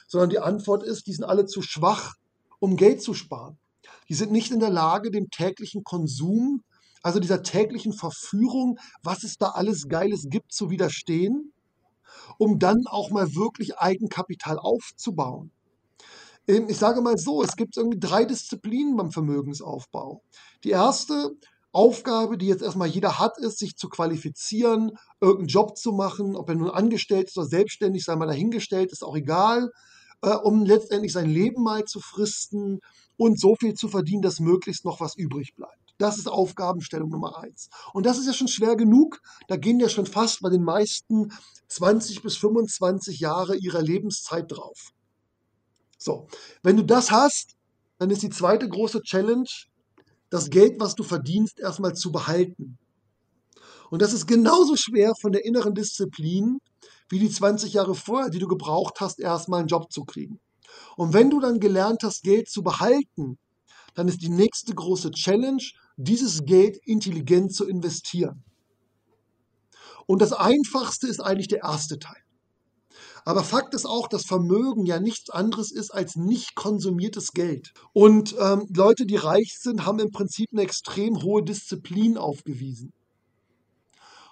[0.07, 2.15] sondern die Antwort ist, die sind alle zu schwach,
[2.61, 3.59] um Geld zu sparen.
[4.09, 6.63] Die sind nicht in der Lage, dem täglichen Konsum,
[7.03, 11.53] also dieser täglichen Verführung, was es da alles Geiles gibt, zu widerstehen,
[12.39, 15.51] um dann auch mal wirklich Eigenkapital aufzubauen.
[16.47, 20.23] Ähm, ich sage mal so, es gibt irgendwie drei Disziplinen beim Vermögensaufbau.
[20.65, 21.37] Die erste
[21.73, 26.49] Aufgabe, die jetzt erstmal jeder hat, ist, sich zu qualifizieren, irgendeinen Job zu machen, ob
[26.51, 29.71] er nun angestellt ist oder selbstständig, sei mal dahingestellt, ist auch egal,
[30.23, 32.81] äh, um letztendlich sein Leben mal zu fristen
[33.17, 35.79] und so viel zu verdienen, dass möglichst noch was übrig bleibt.
[35.99, 37.71] Das ist Aufgabenstellung Nummer eins.
[37.93, 39.21] Und das ist ja schon schwer genug.
[39.49, 41.33] Da gehen ja schon fast bei den meisten
[41.69, 44.93] 20 bis 25 Jahre ihrer Lebenszeit drauf.
[46.03, 46.27] So,
[46.63, 47.55] wenn du das hast,
[47.99, 49.49] dann ist die zweite große Challenge,
[50.31, 52.79] das Geld, was du verdienst, erstmal zu behalten.
[53.91, 56.59] Und das ist genauso schwer von der inneren Disziplin
[57.09, 60.41] wie die 20 Jahre vorher, die du gebraucht hast, erstmal einen Job zu kriegen.
[60.97, 63.39] Und wenn du dann gelernt hast, Geld zu behalten,
[63.95, 65.63] dann ist die nächste große Challenge,
[65.97, 68.43] dieses Geld intelligent zu investieren.
[70.07, 72.23] Und das Einfachste ist eigentlich der erste Teil.
[73.25, 77.73] Aber Fakt ist auch, dass Vermögen ja nichts anderes ist als nicht konsumiertes Geld.
[77.93, 82.93] Und ähm, Leute, die reich sind, haben im Prinzip eine extrem hohe Disziplin aufgewiesen.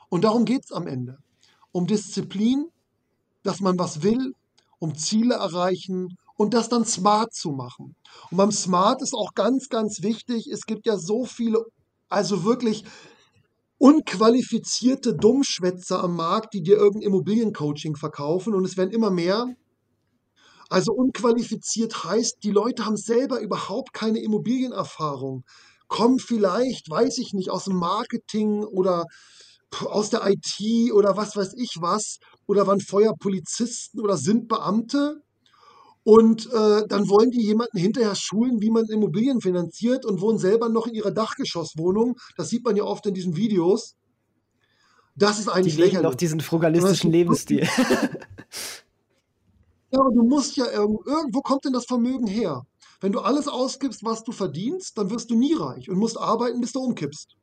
[0.08, 1.18] Und darum geht es am Ende.
[1.72, 2.66] Um Disziplin,
[3.44, 4.34] dass man was will,
[4.80, 7.94] um Ziele erreichen und das dann smart zu machen.
[8.30, 11.64] Und beim Smart ist auch ganz, ganz wichtig, es gibt ja so viele,
[12.08, 12.84] also wirklich
[13.80, 19.46] unqualifizierte Dummschwätzer am Markt, die dir irgendein Immobiliencoaching verkaufen und es werden immer mehr.
[20.68, 25.44] Also unqualifiziert heißt, die Leute haben selber überhaupt keine Immobilienerfahrung,
[25.88, 29.06] kommen vielleicht, weiß ich nicht, aus dem Marketing oder
[29.86, 35.22] aus der IT oder was weiß ich was oder waren vorher Polizisten oder sind Beamte
[36.02, 40.68] und äh, dann wollen die jemanden hinterher schulen, wie man Immobilien finanziert und wohnen selber
[40.68, 42.16] noch in ihrer Dachgeschosswohnung.
[42.36, 43.96] Das sieht man ja oft in diesen Videos.
[45.14, 46.08] Das ist eigentlich die lächerlich.
[46.08, 47.68] doch diesen frugalistischen Lebensstil.
[49.90, 52.62] ja, aber du musst ja irgendwo kommt denn das Vermögen her?
[53.00, 56.60] Wenn du alles ausgibst, was du verdienst, dann wirst du nie reich und musst arbeiten,
[56.60, 57.36] bis du umkippst.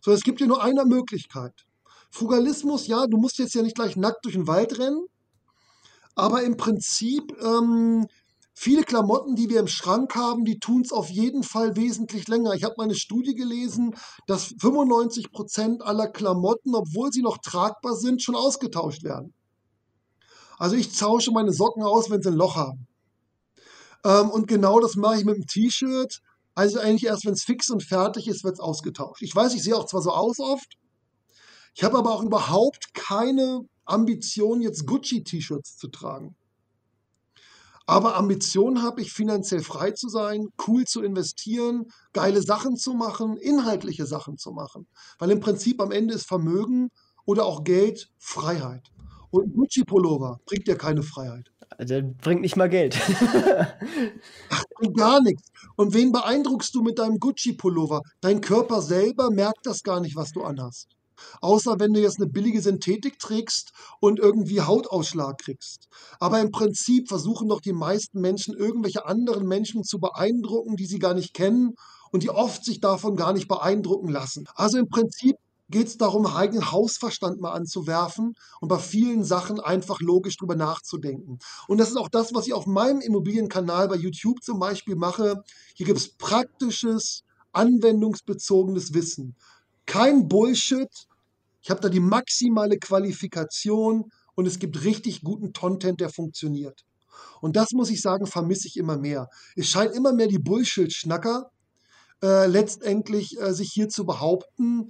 [0.00, 1.64] So, es gibt dir nur eine Möglichkeit.
[2.10, 5.06] Frugalismus, ja, du musst jetzt ja nicht gleich nackt durch den Wald rennen,
[6.14, 8.06] aber im Prinzip, ähm,
[8.54, 12.54] viele Klamotten, die wir im Schrank haben, die tun es auf jeden Fall wesentlich länger.
[12.54, 13.94] Ich habe mal eine Studie gelesen,
[14.26, 19.34] dass 95 Prozent aller Klamotten, obwohl sie noch tragbar sind, schon ausgetauscht werden.
[20.58, 22.86] Also ich tausche meine Socken aus, wenn sie ein Loch haben.
[24.04, 26.20] Ähm, und genau das mache ich mit dem T-Shirt.
[26.54, 29.22] Also eigentlich erst, wenn es fix und fertig ist, wird es ausgetauscht.
[29.22, 30.76] Ich weiß, ich sehe auch zwar so aus oft,
[31.74, 36.36] ich habe aber auch überhaupt keine Ambition, jetzt Gucci-T-Shirts zu tragen.
[37.86, 43.36] Aber Ambition habe ich, finanziell frei zu sein, cool zu investieren, geile Sachen zu machen,
[43.36, 44.86] inhaltliche Sachen zu machen.
[45.18, 46.90] Weil im Prinzip am Ende ist Vermögen
[47.24, 48.90] oder auch Geld Freiheit.
[49.30, 51.50] Und ein Gucci-Pullover bringt dir keine Freiheit.
[51.80, 52.96] Der bringt nicht mal Geld.
[54.50, 55.50] Ach, gar nichts.
[55.76, 58.02] Und wen beeindruckst du mit deinem Gucci-Pullover?
[58.20, 60.88] Dein Körper selber merkt das gar nicht, was du anhast.
[61.40, 65.88] Außer wenn du jetzt eine billige Synthetik trägst und irgendwie Hautausschlag kriegst.
[66.20, 70.98] Aber im Prinzip versuchen doch die meisten Menschen, irgendwelche anderen Menschen zu beeindrucken, die sie
[70.98, 71.74] gar nicht kennen
[72.10, 74.46] und die oft sich davon gar nicht beeindrucken lassen.
[74.54, 75.36] Also im Prinzip
[75.72, 81.38] geht es darum, eigenen Hausverstand mal anzuwerfen und bei vielen Sachen einfach logisch drüber nachzudenken.
[81.66, 85.42] Und das ist auch das, was ich auf meinem Immobilienkanal bei YouTube zum Beispiel mache.
[85.74, 89.34] Hier gibt es praktisches, anwendungsbezogenes Wissen.
[89.92, 90.88] Kein Bullshit,
[91.60, 96.86] ich habe da die maximale Qualifikation und es gibt richtig guten Content, der funktioniert.
[97.42, 99.28] Und das muss ich sagen, vermisse ich immer mehr.
[99.54, 101.50] Es scheint immer mehr die Bullshit-Schnacker
[102.22, 104.88] äh, letztendlich äh, sich hier zu behaupten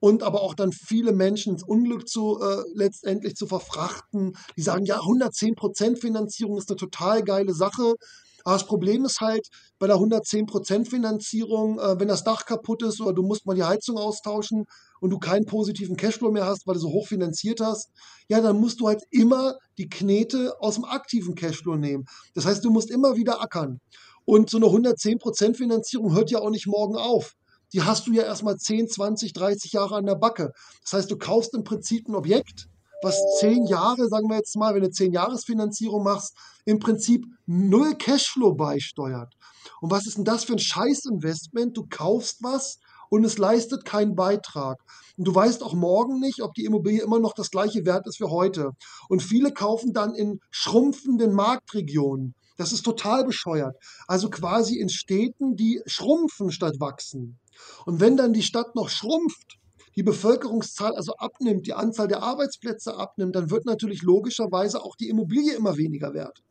[0.00, 4.36] und aber auch dann viele Menschen ins Unglück zu äh, letztendlich zu verfrachten.
[4.58, 7.94] Die sagen, ja, 110% Finanzierung ist eine total geile Sache.
[8.44, 13.00] Aber das Problem ist halt bei der 110% Finanzierung, äh, wenn das Dach kaputt ist
[13.00, 14.64] oder du musst mal die Heizung austauschen
[15.00, 17.90] und du keinen positiven Cashflow mehr hast, weil du so hoch finanziert hast,
[18.28, 22.04] ja, dann musst du halt immer die Knete aus dem aktiven Cashflow nehmen.
[22.34, 23.80] Das heißt, du musst immer wieder ackern.
[24.24, 27.34] Und so eine 110% Finanzierung hört ja auch nicht morgen auf.
[27.72, 30.52] Die hast du ja erstmal 10, 20, 30 Jahre an der Backe.
[30.82, 32.68] Das heißt, du kaufst im Prinzip ein Objekt,
[33.02, 37.94] was zehn Jahre, sagen wir jetzt mal, wenn du zehn Jahresfinanzierung machst, im Prinzip null
[37.96, 39.34] Cashflow beisteuert.
[39.80, 41.76] Und was ist denn das für ein Scheißinvestment?
[41.76, 42.78] Du kaufst was
[43.10, 44.78] und es leistet keinen Beitrag.
[45.16, 48.20] Und du weißt auch morgen nicht, ob die Immobilie immer noch das gleiche Wert ist
[48.20, 48.70] wie heute.
[49.08, 52.34] Und viele kaufen dann in schrumpfenden Marktregionen.
[52.56, 53.76] Das ist total bescheuert.
[54.06, 57.38] Also quasi in Städten, die schrumpfen statt wachsen.
[57.84, 59.58] Und wenn dann die Stadt noch schrumpft,
[59.96, 65.08] die Bevölkerungszahl also abnimmt, die Anzahl der Arbeitsplätze abnimmt, dann wird natürlich logischerweise auch die
[65.08, 66.42] Immobilie immer weniger wert.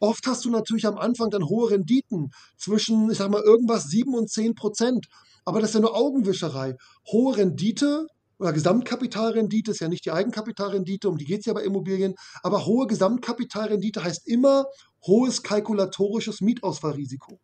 [0.00, 4.14] Oft hast du natürlich am Anfang dann hohe Renditen zwischen, ich sag mal, irgendwas 7
[4.14, 5.06] und 10 Prozent.
[5.44, 6.74] Aber das ist ja nur Augenwischerei.
[7.10, 8.06] Hohe Rendite
[8.38, 12.66] oder Gesamtkapitalrendite ist ja nicht die Eigenkapitalrendite, um die geht es ja bei Immobilien, aber
[12.66, 14.66] hohe Gesamtkapitalrendite heißt immer
[15.06, 17.40] hohes kalkulatorisches Mietausfallrisiko.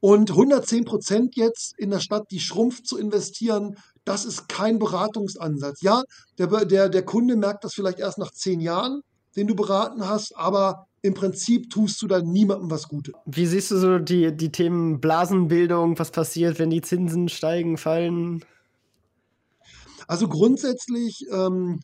[0.00, 5.82] Und 110 Prozent jetzt in der Stadt, die schrumpft zu investieren, das ist kein Beratungsansatz.
[5.82, 6.02] Ja,
[6.38, 9.00] der, der, der Kunde merkt das vielleicht erst nach zehn Jahren,
[9.36, 13.14] den du beraten hast, aber im Prinzip tust du da niemandem was Gutes.
[13.26, 18.44] Wie siehst du so die, die Themen Blasenbildung, was passiert, wenn die Zinsen steigen, fallen?
[20.08, 21.80] Also grundsätzlich, ähm,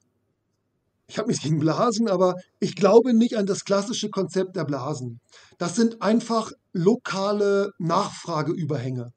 [1.06, 5.20] ich habe nichts gegen Blasen, aber ich glaube nicht an das klassische Konzept der Blasen.
[5.58, 9.12] Das sind einfach lokale Nachfrageüberhänge.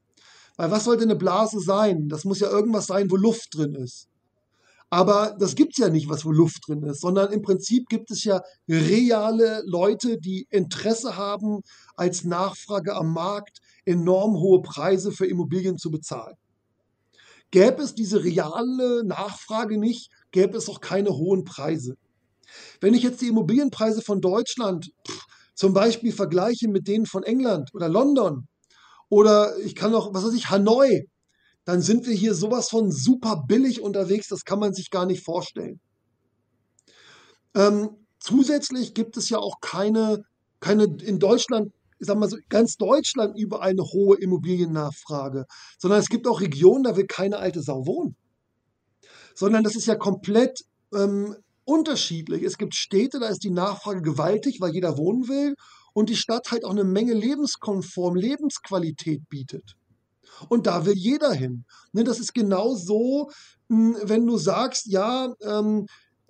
[0.58, 2.08] Weil was sollte eine Blase sein?
[2.08, 4.08] Das muss ja irgendwas sein, wo Luft drin ist.
[4.90, 8.12] Aber das gibt es ja nicht, was wo Luft drin ist, sondern im Prinzip gibt
[8.12, 11.62] es ja reale Leute, die Interesse haben,
[11.96, 16.36] als Nachfrage am Markt enorm hohe Preise für Immobilien zu bezahlen.
[17.52, 21.96] Gäbe es diese reale Nachfrage nicht, gäbe es auch keine hohen Preise.
[22.82, 27.74] Wenn ich jetzt die Immobilienpreise von Deutschland pff, zum Beispiel vergleiche mit denen von England
[27.74, 28.46] oder London
[29.08, 31.06] oder ich kann auch, was weiß ich, Hanoi,
[31.64, 35.24] dann sind wir hier sowas von super billig unterwegs, das kann man sich gar nicht
[35.24, 35.80] vorstellen.
[37.56, 40.22] Ähm, zusätzlich gibt es ja auch keine,
[40.60, 45.46] keine in Deutschland, ich sag mal so, ganz Deutschland überall eine hohe Immobiliennachfrage,
[45.80, 48.18] sondern es gibt auch Regionen, da will keine alte Sau wohnen.
[49.36, 52.44] Sondern das ist ja komplett ähm, unterschiedlich.
[52.44, 55.56] Es gibt Städte, da ist die Nachfrage gewaltig, weil jeder wohnen will
[55.94, 59.76] und die Stadt halt auch eine Menge lebenskonform, Lebensqualität bietet.
[60.50, 61.66] Und da will jeder hin.
[61.94, 63.30] Ne, das ist genau so,
[63.70, 65.86] hm, wenn du sagst, ja, ähm,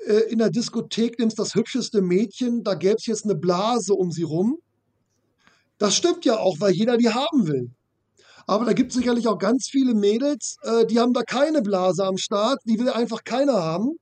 [0.06, 4.12] äh, in der Diskothek nimmst das hübscheste Mädchen, da gäbe es jetzt eine Blase um
[4.12, 4.58] sie rum.
[5.78, 7.72] Das stimmt ja auch, weil jeder die haben will.
[8.48, 12.06] Aber da gibt es sicherlich auch ganz viele Mädels, äh, die haben da keine Blase
[12.06, 13.98] am Start, die will einfach keiner haben.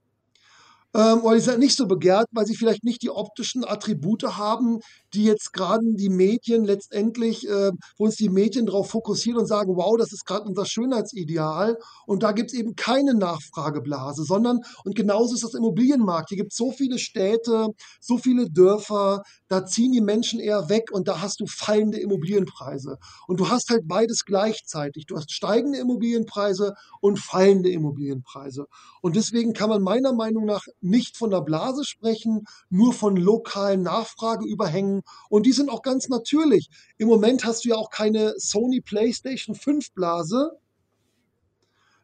[0.95, 4.79] Ähm, oder die sind nicht so begehrt, weil sie vielleicht nicht die optischen Attribute haben,
[5.13, 9.76] die jetzt gerade die Medien letztendlich, äh, wo uns die Medien darauf fokussieren und sagen,
[9.76, 11.78] wow, das ist gerade unser Schönheitsideal.
[12.06, 16.30] Und da gibt es eben keine Nachfrageblase, sondern, und genauso ist das Immobilienmarkt.
[16.30, 17.67] Hier gibt es so viele Städte,
[17.99, 22.97] so viele Dörfer, da ziehen die Menschen eher weg und da hast du fallende Immobilienpreise.
[23.28, 25.06] Und du hast halt beides gleichzeitig.
[25.06, 28.65] Du hast steigende Immobilienpreise und fallende Immobilienpreise.
[29.02, 33.84] Und deswegen kann man meiner Meinung nach nicht von der Blase sprechen, nur von lokalen
[33.84, 36.70] Nachfrageüberhängen und die sind auch ganz natürlich.
[36.98, 40.58] Im Moment hast du ja auch keine Sony PlayStation 5 Blase,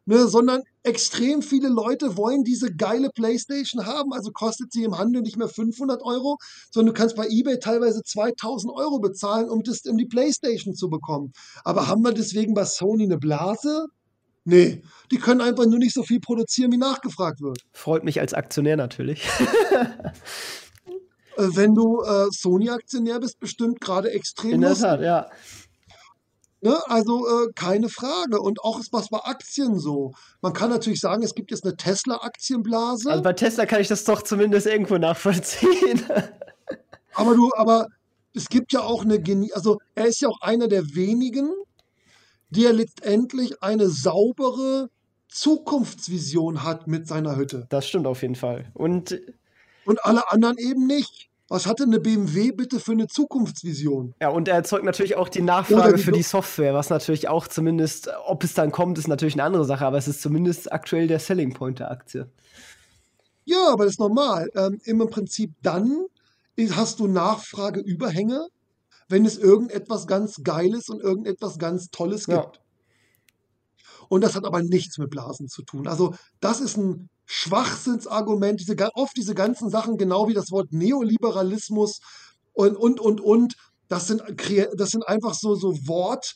[0.10, 4.12] ne, sondern extrem viele Leute wollen diese geile PlayStation haben.
[4.12, 6.38] Also kostet sie im Handel nicht mehr 500 Euro,
[6.72, 10.90] sondern du kannst bei eBay teilweise 2000 Euro bezahlen, um, das, um die PlayStation zu
[10.90, 11.32] bekommen.
[11.64, 13.86] Aber haben wir deswegen bei Sony eine Blase?
[14.46, 14.82] Nee,
[15.12, 17.60] die können einfach nur nicht so viel produzieren, wie nachgefragt wird.
[17.72, 19.28] Freut mich als Aktionär natürlich.
[21.40, 24.52] Äh, wenn du äh, Sony-Aktionär bist, bestimmt gerade extrem.
[24.52, 25.30] In der Tat, ja.
[26.62, 26.78] Ne?
[26.88, 28.42] Also äh, keine Frage.
[28.42, 30.14] Und auch ist was bei Aktien so.
[30.42, 33.10] Man kann natürlich sagen, es gibt jetzt eine Tesla-Aktienblase.
[33.10, 36.04] Also bei Tesla kann ich das doch zumindest irgendwo nachvollziehen.
[37.14, 37.88] aber du, aber
[38.34, 41.54] es gibt ja auch eine, Genie also er ist ja auch einer der wenigen,
[42.50, 44.90] der letztendlich eine saubere
[45.30, 47.68] Zukunftsvision hat mit seiner Hütte.
[47.70, 48.70] Das stimmt auf jeden Fall.
[48.74, 49.18] Und
[49.86, 51.29] und alle anderen eben nicht.
[51.50, 54.14] Was hatte eine BMW bitte für eine Zukunftsvision?
[54.22, 57.48] Ja, und er erzeugt natürlich auch die Nachfrage die für die Software, was natürlich auch
[57.48, 61.08] zumindest, ob es dann kommt, ist natürlich eine andere Sache, aber es ist zumindest aktuell
[61.08, 62.30] der Selling Point der Aktie.
[63.46, 64.52] Ja, aber das ist normal.
[64.56, 66.06] Ähm, Im Prinzip dann
[66.72, 68.48] hast du Nachfrageüberhänge,
[69.08, 72.38] wenn es irgendetwas ganz Geiles und irgendetwas ganz Tolles gibt.
[72.38, 72.52] Ja.
[74.08, 75.88] Und das hat aber nichts mit Blasen zu tun.
[75.88, 82.00] Also das ist ein Schwachsinnsargument, diese, oft diese ganzen Sachen, genau wie das Wort Neoliberalismus
[82.54, 83.56] und, und, und, und,
[83.88, 84.24] das sind,
[84.74, 86.34] das sind einfach so, so Wort,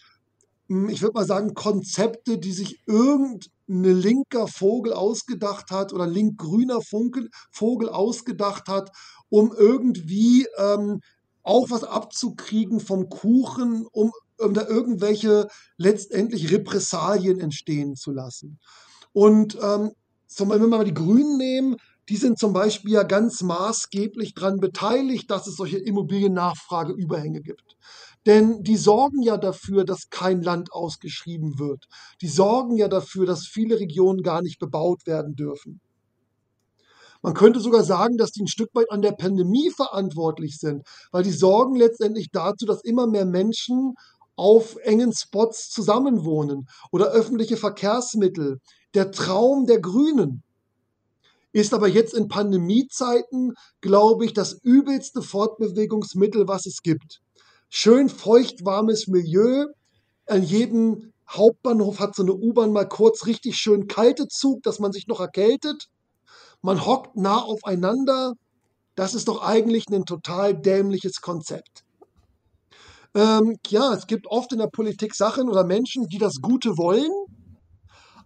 [0.67, 6.79] hm, ich würde mal sagen, Konzepte, die sich irgendein linker Vogel ausgedacht hat oder linkgrüner
[6.81, 8.91] Vogel ausgedacht hat,
[9.29, 11.01] um irgendwie ähm,
[11.41, 15.47] auch was abzukriegen vom Kuchen, um, um da irgendwelche
[15.77, 18.59] letztendlich Repressalien entstehen zu lassen.
[19.11, 19.91] Und ähm,
[20.35, 21.77] zum Beispiel, wenn wir mal die Grünen nehmen,
[22.09, 27.77] die sind zum Beispiel ja ganz maßgeblich daran beteiligt, dass es solche Immobiliennachfrageüberhänge gibt.
[28.25, 31.87] Denn die sorgen ja dafür, dass kein Land ausgeschrieben wird.
[32.21, 35.81] Die sorgen ja dafür, dass viele Regionen gar nicht bebaut werden dürfen.
[37.21, 41.23] Man könnte sogar sagen, dass die ein Stück weit an der Pandemie verantwortlich sind, weil
[41.23, 43.95] die sorgen letztendlich dazu, dass immer mehr Menschen
[44.35, 48.59] auf engen Spots zusammenwohnen oder öffentliche Verkehrsmittel.
[48.93, 50.43] Der Traum der Grünen
[51.51, 57.21] ist aber jetzt in Pandemiezeiten, glaube ich, das übelste Fortbewegungsmittel, was es gibt.
[57.69, 59.67] Schön feucht warmes Milieu.
[60.25, 64.91] An jedem Hauptbahnhof hat so eine U-Bahn mal kurz richtig schön kalte Zug, dass man
[64.91, 65.89] sich noch erkältet.
[66.61, 68.33] Man hockt nah aufeinander.
[68.95, 71.82] Das ist doch eigentlich ein total dämliches Konzept.
[73.15, 77.11] Ähm, ja, es gibt oft in der Politik Sachen oder Menschen, die das Gute wollen,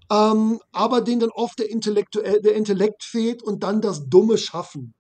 [0.10, 4.94] ähm, aber denen dann oft der, Intellektuell, der Intellekt fehlt und dann das Dumme schaffen.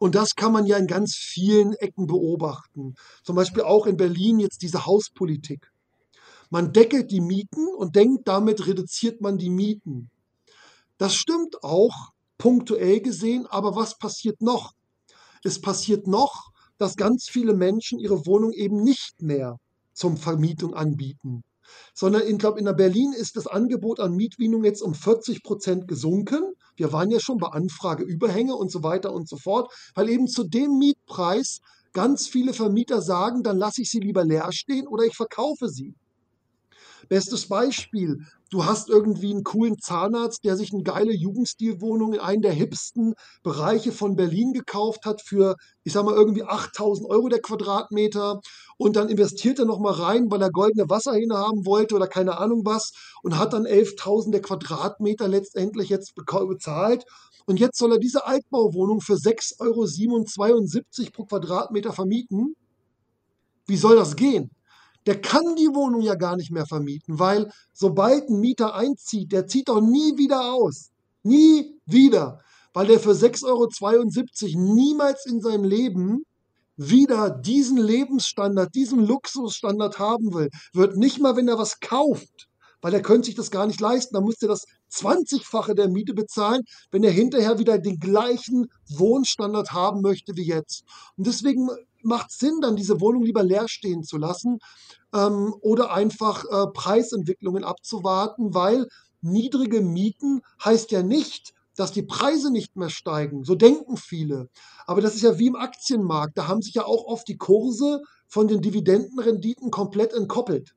[0.00, 2.96] Und das kann man ja in ganz vielen Ecken beobachten.
[3.22, 5.70] Zum Beispiel auch in Berlin jetzt diese Hauspolitik.
[6.50, 10.10] Man deckelt die Mieten und denkt, damit reduziert man die Mieten.
[10.98, 14.72] Das stimmt auch, punktuell gesehen, aber was passiert noch?
[15.44, 19.58] Es passiert noch, dass ganz viele Menschen ihre Wohnung eben nicht mehr
[19.92, 21.42] zum Vermietung anbieten
[21.94, 25.88] sondern ich glaube, in der Berlin ist das Angebot an Mietwohnungen jetzt um 40 Prozent
[25.88, 26.54] gesunken.
[26.76, 30.44] Wir waren ja schon bei Anfrageüberhänge und so weiter und so fort, weil eben zu
[30.44, 31.60] dem Mietpreis
[31.92, 35.94] ganz viele Vermieter sagen, dann lasse ich sie lieber leer stehen oder ich verkaufe sie.
[37.08, 42.42] Bestes Beispiel, du hast irgendwie einen coolen Zahnarzt, der sich eine geile Jugendstilwohnung in einen
[42.42, 47.40] der hipsten Bereiche von Berlin gekauft hat für, ich sag mal, irgendwie 8000 Euro der
[47.40, 48.40] Quadratmeter
[48.76, 52.62] und dann investiert er nochmal rein, weil er goldene Wasserhähne haben wollte oder keine Ahnung
[52.66, 52.92] was
[53.22, 57.04] und hat dann 11.000 der Quadratmeter letztendlich jetzt bezahlt
[57.46, 62.54] und jetzt soll er diese Altbauwohnung für 6,72 Euro pro Quadratmeter vermieten.
[63.66, 64.50] Wie soll das gehen?
[65.06, 69.46] Der kann die Wohnung ja gar nicht mehr vermieten, weil sobald ein Mieter einzieht, der
[69.46, 70.90] zieht doch nie wieder aus.
[71.22, 72.40] Nie wieder.
[72.72, 76.24] Weil der für 6,72 Euro niemals in seinem Leben
[76.76, 80.48] wieder diesen Lebensstandard, diesen Luxusstandard haben will.
[80.72, 82.48] Wird nicht mal, wenn er was kauft,
[82.80, 84.14] weil er könnte sich das gar nicht leisten.
[84.14, 89.72] Dann müsste er das 20-fache der Miete bezahlen, wenn er hinterher wieder den gleichen Wohnstandard
[89.72, 90.84] haben möchte wie jetzt.
[91.16, 91.68] Und deswegen
[92.04, 94.58] macht Sinn, dann diese Wohnung lieber leer stehen zu lassen
[95.14, 98.88] ähm, oder einfach äh, Preisentwicklungen abzuwarten, weil
[99.20, 103.44] niedrige Mieten heißt ja nicht, dass die Preise nicht mehr steigen.
[103.44, 104.48] So denken viele.
[104.86, 106.36] Aber das ist ja wie im Aktienmarkt.
[106.36, 110.74] Da haben sich ja auch oft die Kurse von den Dividendenrenditen komplett entkoppelt.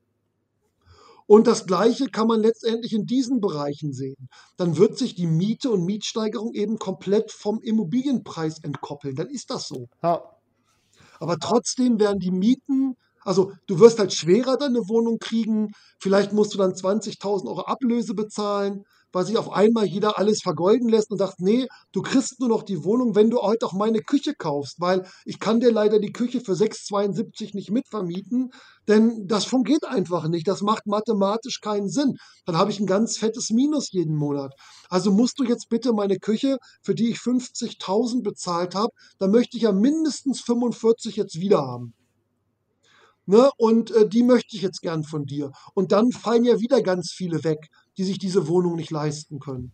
[1.26, 4.28] Und das Gleiche kann man letztendlich in diesen Bereichen sehen.
[4.56, 9.16] Dann wird sich die Miete und Mietsteigerung eben komplett vom Immobilienpreis entkoppeln.
[9.16, 9.88] Dann ist das so.
[10.02, 10.22] Ja.
[11.20, 15.72] Aber trotzdem werden die Mieten, also du wirst halt schwerer deine Wohnung kriegen.
[15.98, 18.84] Vielleicht musst du dann 20.000 Euro Ablöse bezahlen,
[19.16, 22.62] weil sich auf einmal jeder alles vergolden lässt und sagt, nee, du kriegst nur noch
[22.62, 26.12] die Wohnung, wenn du heute auch meine Küche kaufst, weil ich kann dir leider die
[26.12, 28.50] Küche für 6,72 nicht mitvermieten,
[28.88, 30.46] denn das fungiert einfach nicht.
[30.46, 32.18] Das macht mathematisch keinen Sinn.
[32.44, 34.52] Dann habe ich ein ganz fettes Minus jeden Monat.
[34.90, 39.56] Also musst du jetzt bitte meine Küche, für die ich 50.000 bezahlt habe, dann möchte
[39.56, 41.94] ich ja mindestens 45 jetzt wieder haben.
[43.24, 43.50] Ne?
[43.56, 45.52] Und äh, die möchte ich jetzt gern von dir.
[45.74, 49.72] Und dann fallen ja wieder ganz viele weg, die sich diese Wohnung nicht leisten können.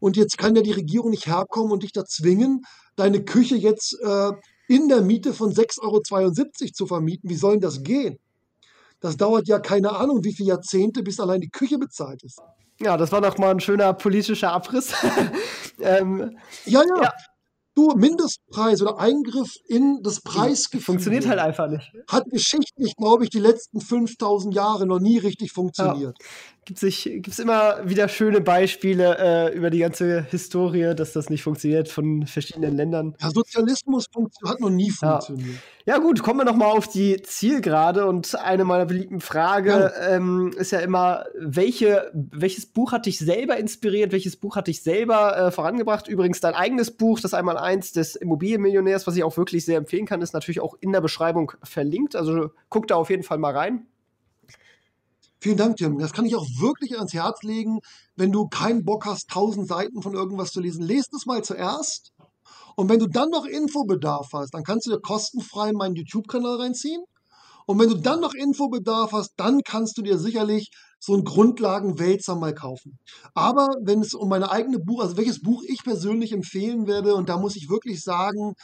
[0.00, 2.62] Und jetzt kann ja die Regierung nicht herkommen und dich da zwingen,
[2.96, 4.32] deine Küche jetzt äh,
[4.68, 6.00] in der Miete von 6,72 Euro
[6.72, 7.28] zu vermieten.
[7.28, 8.18] Wie soll denn das gehen?
[9.00, 12.40] Das dauert ja keine Ahnung, wie viele Jahrzehnte, bis allein die Küche bezahlt ist.
[12.80, 14.92] Ja, das war noch mal ein schöner politischer Abriss.
[15.80, 17.12] ähm, ja, ja, ja,
[17.74, 20.84] Du, Mindestpreis oder Eingriff in das Preisgefüge.
[20.84, 21.92] Funktioniert halt einfach nicht.
[22.08, 26.16] Hat geschichtlich, glaube ich, die letzten 5000 Jahre noch nie richtig funktioniert.
[26.18, 26.26] Ja
[26.78, 31.88] gibt es immer wieder schöne Beispiele äh, über die ganze Historie, dass das nicht funktioniert
[31.88, 33.14] von verschiedenen Ländern.
[33.20, 34.06] Ja, Sozialismus
[34.44, 35.60] hat noch nie funktioniert.
[35.86, 39.68] Ja, ja gut, kommen wir noch mal auf die Zielgerade und eine meiner beliebten Fragen
[39.68, 40.08] ja.
[40.08, 44.82] ähm, ist ja immer, welche, welches Buch hat dich selber inspiriert, welches Buch hat dich
[44.82, 46.08] selber äh, vorangebracht?
[46.08, 50.06] Übrigens dein eigenes Buch, das einmal eins des Immobilienmillionärs, was ich auch wirklich sehr empfehlen
[50.06, 52.14] kann, ist natürlich auch in der Beschreibung verlinkt.
[52.14, 53.86] Also guck da auf jeden Fall mal rein.
[55.42, 55.98] Vielen Dank, Tim.
[55.98, 57.78] Das kann ich auch wirklich ans Herz legen.
[58.14, 62.12] Wenn du keinen Bock hast, tausend Seiten von irgendwas zu lesen, lest es mal zuerst.
[62.76, 67.02] Und wenn du dann noch Infobedarf hast, dann kannst du dir kostenfrei meinen YouTube-Kanal reinziehen.
[67.66, 72.36] Und wenn du dann noch Infobedarf hast, dann kannst du dir sicherlich so einen Grundlagenwälzer
[72.36, 72.98] mal kaufen.
[73.32, 77.30] Aber wenn es um meine eigene Buch, also welches Buch ich persönlich empfehlen werde, und
[77.30, 78.54] da muss ich wirklich sagen,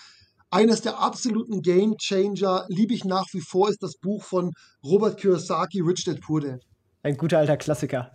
[0.50, 4.52] eines der absoluten Game Changer, liebe ich nach wie vor, ist das Buch von
[4.84, 6.62] Robert Kiyosaki, Rich Dad Poor Dad.
[7.02, 8.12] Ein guter alter Klassiker.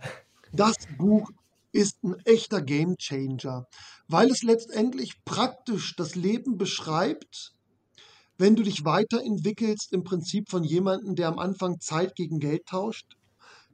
[0.52, 1.30] Das Buch
[1.72, 3.66] ist ein echter Game Changer,
[4.08, 7.54] weil es letztendlich praktisch das Leben beschreibt,
[8.36, 13.16] wenn du dich weiterentwickelst, im Prinzip von jemandem, der am Anfang Zeit gegen Geld tauscht,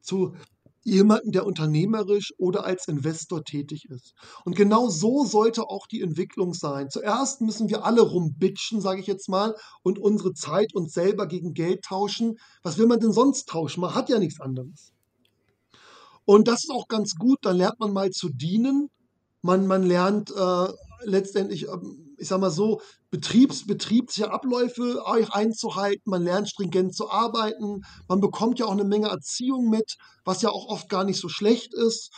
[0.01, 0.37] zu
[0.83, 4.15] jemanden, der unternehmerisch oder als Investor tätig ist.
[4.45, 6.91] Und genau so sollte auch die Entwicklung sein.
[6.91, 11.55] Zuerst müssen wir alle rumbitschen, sage ich jetzt mal, und unsere Zeit uns selber gegen
[11.55, 12.39] Geld tauschen.
[12.63, 13.81] Was will man denn sonst tauschen?
[13.81, 14.93] Man hat ja nichts anderes.
[16.25, 18.91] Und das ist auch ganz gut, dann lernt man mal zu dienen.
[19.41, 20.69] Man, man lernt äh,
[21.05, 27.83] letztendlich, ähm, ich sag mal so, Betriebs, betriebliche Abläufe einzuhalten, man lernt stringent zu arbeiten,
[28.09, 31.29] man bekommt ja auch eine Menge Erziehung mit, was ja auch oft gar nicht so
[31.29, 32.11] schlecht ist.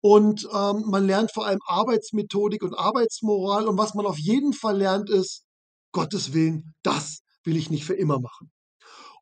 [0.00, 3.66] Und ähm, man lernt vor allem Arbeitsmethodik und Arbeitsmoral.
[3.66, 5.44] Und was man auf jeden Fall lernt, ist,
[5.92, 8.50] Gottes Willen, das will ich nicht für immer machen.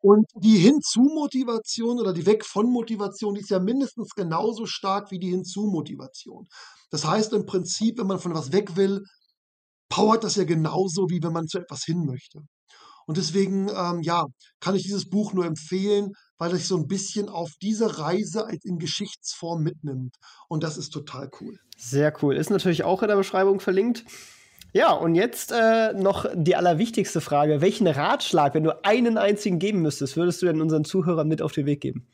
[0.02, 6.46] Und die Hinzu-Motivation oder die Weg-von-Motivation, die ist ja mindestens genauso stark wie die Hinzu-Motivation.
[6.90, 9.04] Das heißt im Prinzip, wenn man von was weg will,
[9.88, 12.40] powert das ja genauso, wie wenn man zu etwas hin möchte.
[13.06, 14.26] Und deswegen, ähm, ja,
[14.58, 18.64] kann ich dieses Buch nur empfehlen, weil es so ein bisschen auf diese Reise als
[18.64, 20.16] in Geschichtsform mitnimmt.
[20.48, 21.56] Und das ist total cool.
[21.76, 22.36] Sehr cool.
[22.36, 24.04] Ist natürlich auch in der Beschreibung verlinkt.
[24.72, 27.60] Ja, und jetzt äh, noch die allerwichtigste Frage.
[27.60, 31.52] Welchen Ratschlag, wenn du einen einzigen geben müsstest, würdest du denn unseren Zuhörern mit auf
[31.52, 32.06] den Weg geben?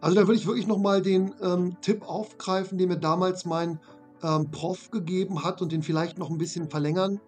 [0.00, 3.78] Also da würde ich wirklich nochmal den ähm, Tipp aufgreifen, den mir damals mein
[4.22, 7.20] ähm, Prof gegeben hat und den vielleicht noch ein bisschen verlängern.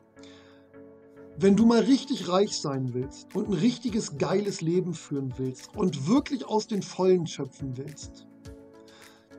[1.38, 6.06] Wenn du mal richtig reich sein willst und ein richtiges geiles Leben führen willst und
[6.06, 8.26] wirklich aus den Vollen schöpfen willst,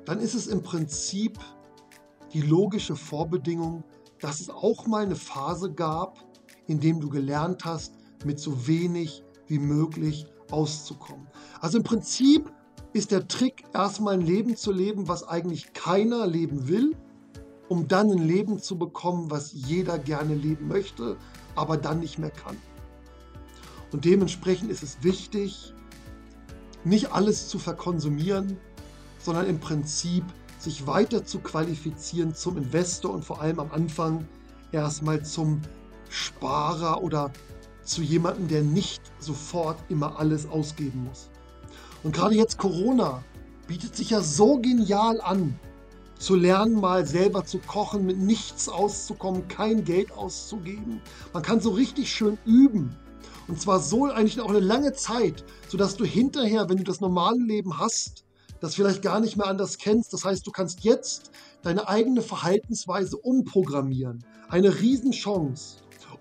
[0.06, 1.38] dann ist es im Prinzip
[2.34, 3.84] die logische Vorbedingung,
[4.20, 6.18] dass es auch mal eine Phase gab,
[6.68, 7.94] in dem du gelernt hast,
[8.26, 11.28] mit so wenig wie möglich auszukommen.
[11.62, 12.52] Also im Prinzip
[12.94, 16.96] ist der Trick, erstmal ein Leben zu leben, was eigentlich keiner leben will,
[17.74, 21.18] um dann ein Leben zu bekommen, was jeder gerne leben möchte,
[21.56, 22.56] aber dann nicht mehr kann.
[23.92, 25.74] Und dementsprechend ist es wichtig,
[26.84, 28.58] nicht alles zu verkonsumieren,
[29.18, 30.24] sondern im Prinzip
[30.60, 34.28] sich weiter zu qualifizieren zum Investor und vor allem am Anfang
[34.72, 35.60] erstmal zum
[36.10, 37.32] Sparer oder
[37.84, 41.32] zu jemandem, der nicht sofort immer alles ausgeben muss.
[42.04, 43.24] Und gerade jetzt Corona
[43.66, 45.58] bietet sich ja so genial an,
[46.24, 51.02] zu lernen, mal selber zu kochen, mit nichts auszukommen, kein Geld auszugeben.
[51.34, 52.96] Man kann so richtig schön üben.
[53.50, 57.44] Und zwar so eigentlich auch eine lange Zeit, sodass du hinterher, wenn du das normale
[57.44, 58.24] Leben hast,
[58.62, 60.14] das vielleicht gar nicht mehr anders kennst.
[60.14, 64.24] Das heißt, du kannst jetzt deine eigene Verhaltensweise umprogrammieren.
[64.48, 65.80] Eine Riesenchance.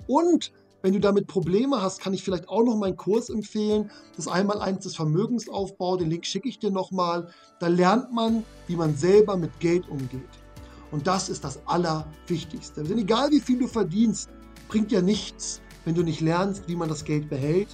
[0.09, 0.53] Und
[0.83, 3.91] wenn du damit Probleme hast, kann ich vielleicht auch noch meinen Kurs empfehlen.
[4.17, 7.29] Das Einmal-Eins des Vermögensaufbau, den Link schicke ich dir nochmal.
[7.61, 10.21] Da lernt man, wie man selber mit Geld umgeht.
[10.91, 12.83] Und das ist das Allerwichtigste.
[12.83, 14.29] Denn egal wie viel du verdienst,
[14.69, 17.69] bringt ja nichts, wenn du nicht lernst, wie man das Geld behält.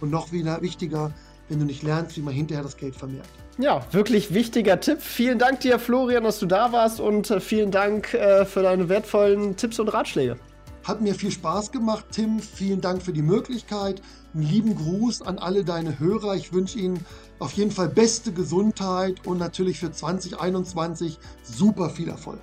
[0.00, 1.12] Und noch wichtiger,
[1.48, 3.28] wenn du nicht lernst, wie man hinterher das Geld vermehrt.
[3.58, 5.00] Ja, wirklich wichtiger Tipp.
[5.00, 8.88] Vielen Dank dir, Florian, dass du da warst und äh, vielen Dank äh, für deine
[8.88, 10.36] wertvollen Tipps und Ratschläge.
[10.84, 12.40] Hat mir viel Spaß gemacht, Tim.
[12.40, 14.02] Vielen Dank für die Möglichkeit.
[14.34, 16.36] Einen lieben Gruß an alle deine Hörer.
[16.36, 17.06] Ich wünsche Ihnen
[17.38, 22.40] auf jeden Fall beste Gesundheit und natürlich für 2021 super viel Erfolg.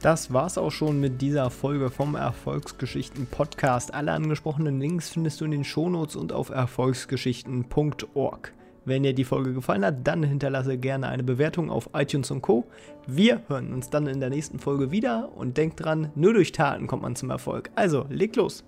[0.00, 3.92] Das war's auch schon mit dieser Folge vom Erfolgsgeschichten Podcast.
[3.92, 8.52] Alle angesprochenen Links findest du in den Shownotes und auf erfolgsgeschichten.org.
[8.84, 12.66] Wenn dir die Folge gefallen hat, dann hinterlasse gerne eine Bewertung auf iTunes und Co.
[13.06, 16.86] Wir hören uns dann in der nächsten Folge wieder und denk dran, nur durch Taten
[16.86, 17.70] kommt man zum Erfolg.
[17.74, 18.64] Also, leg los!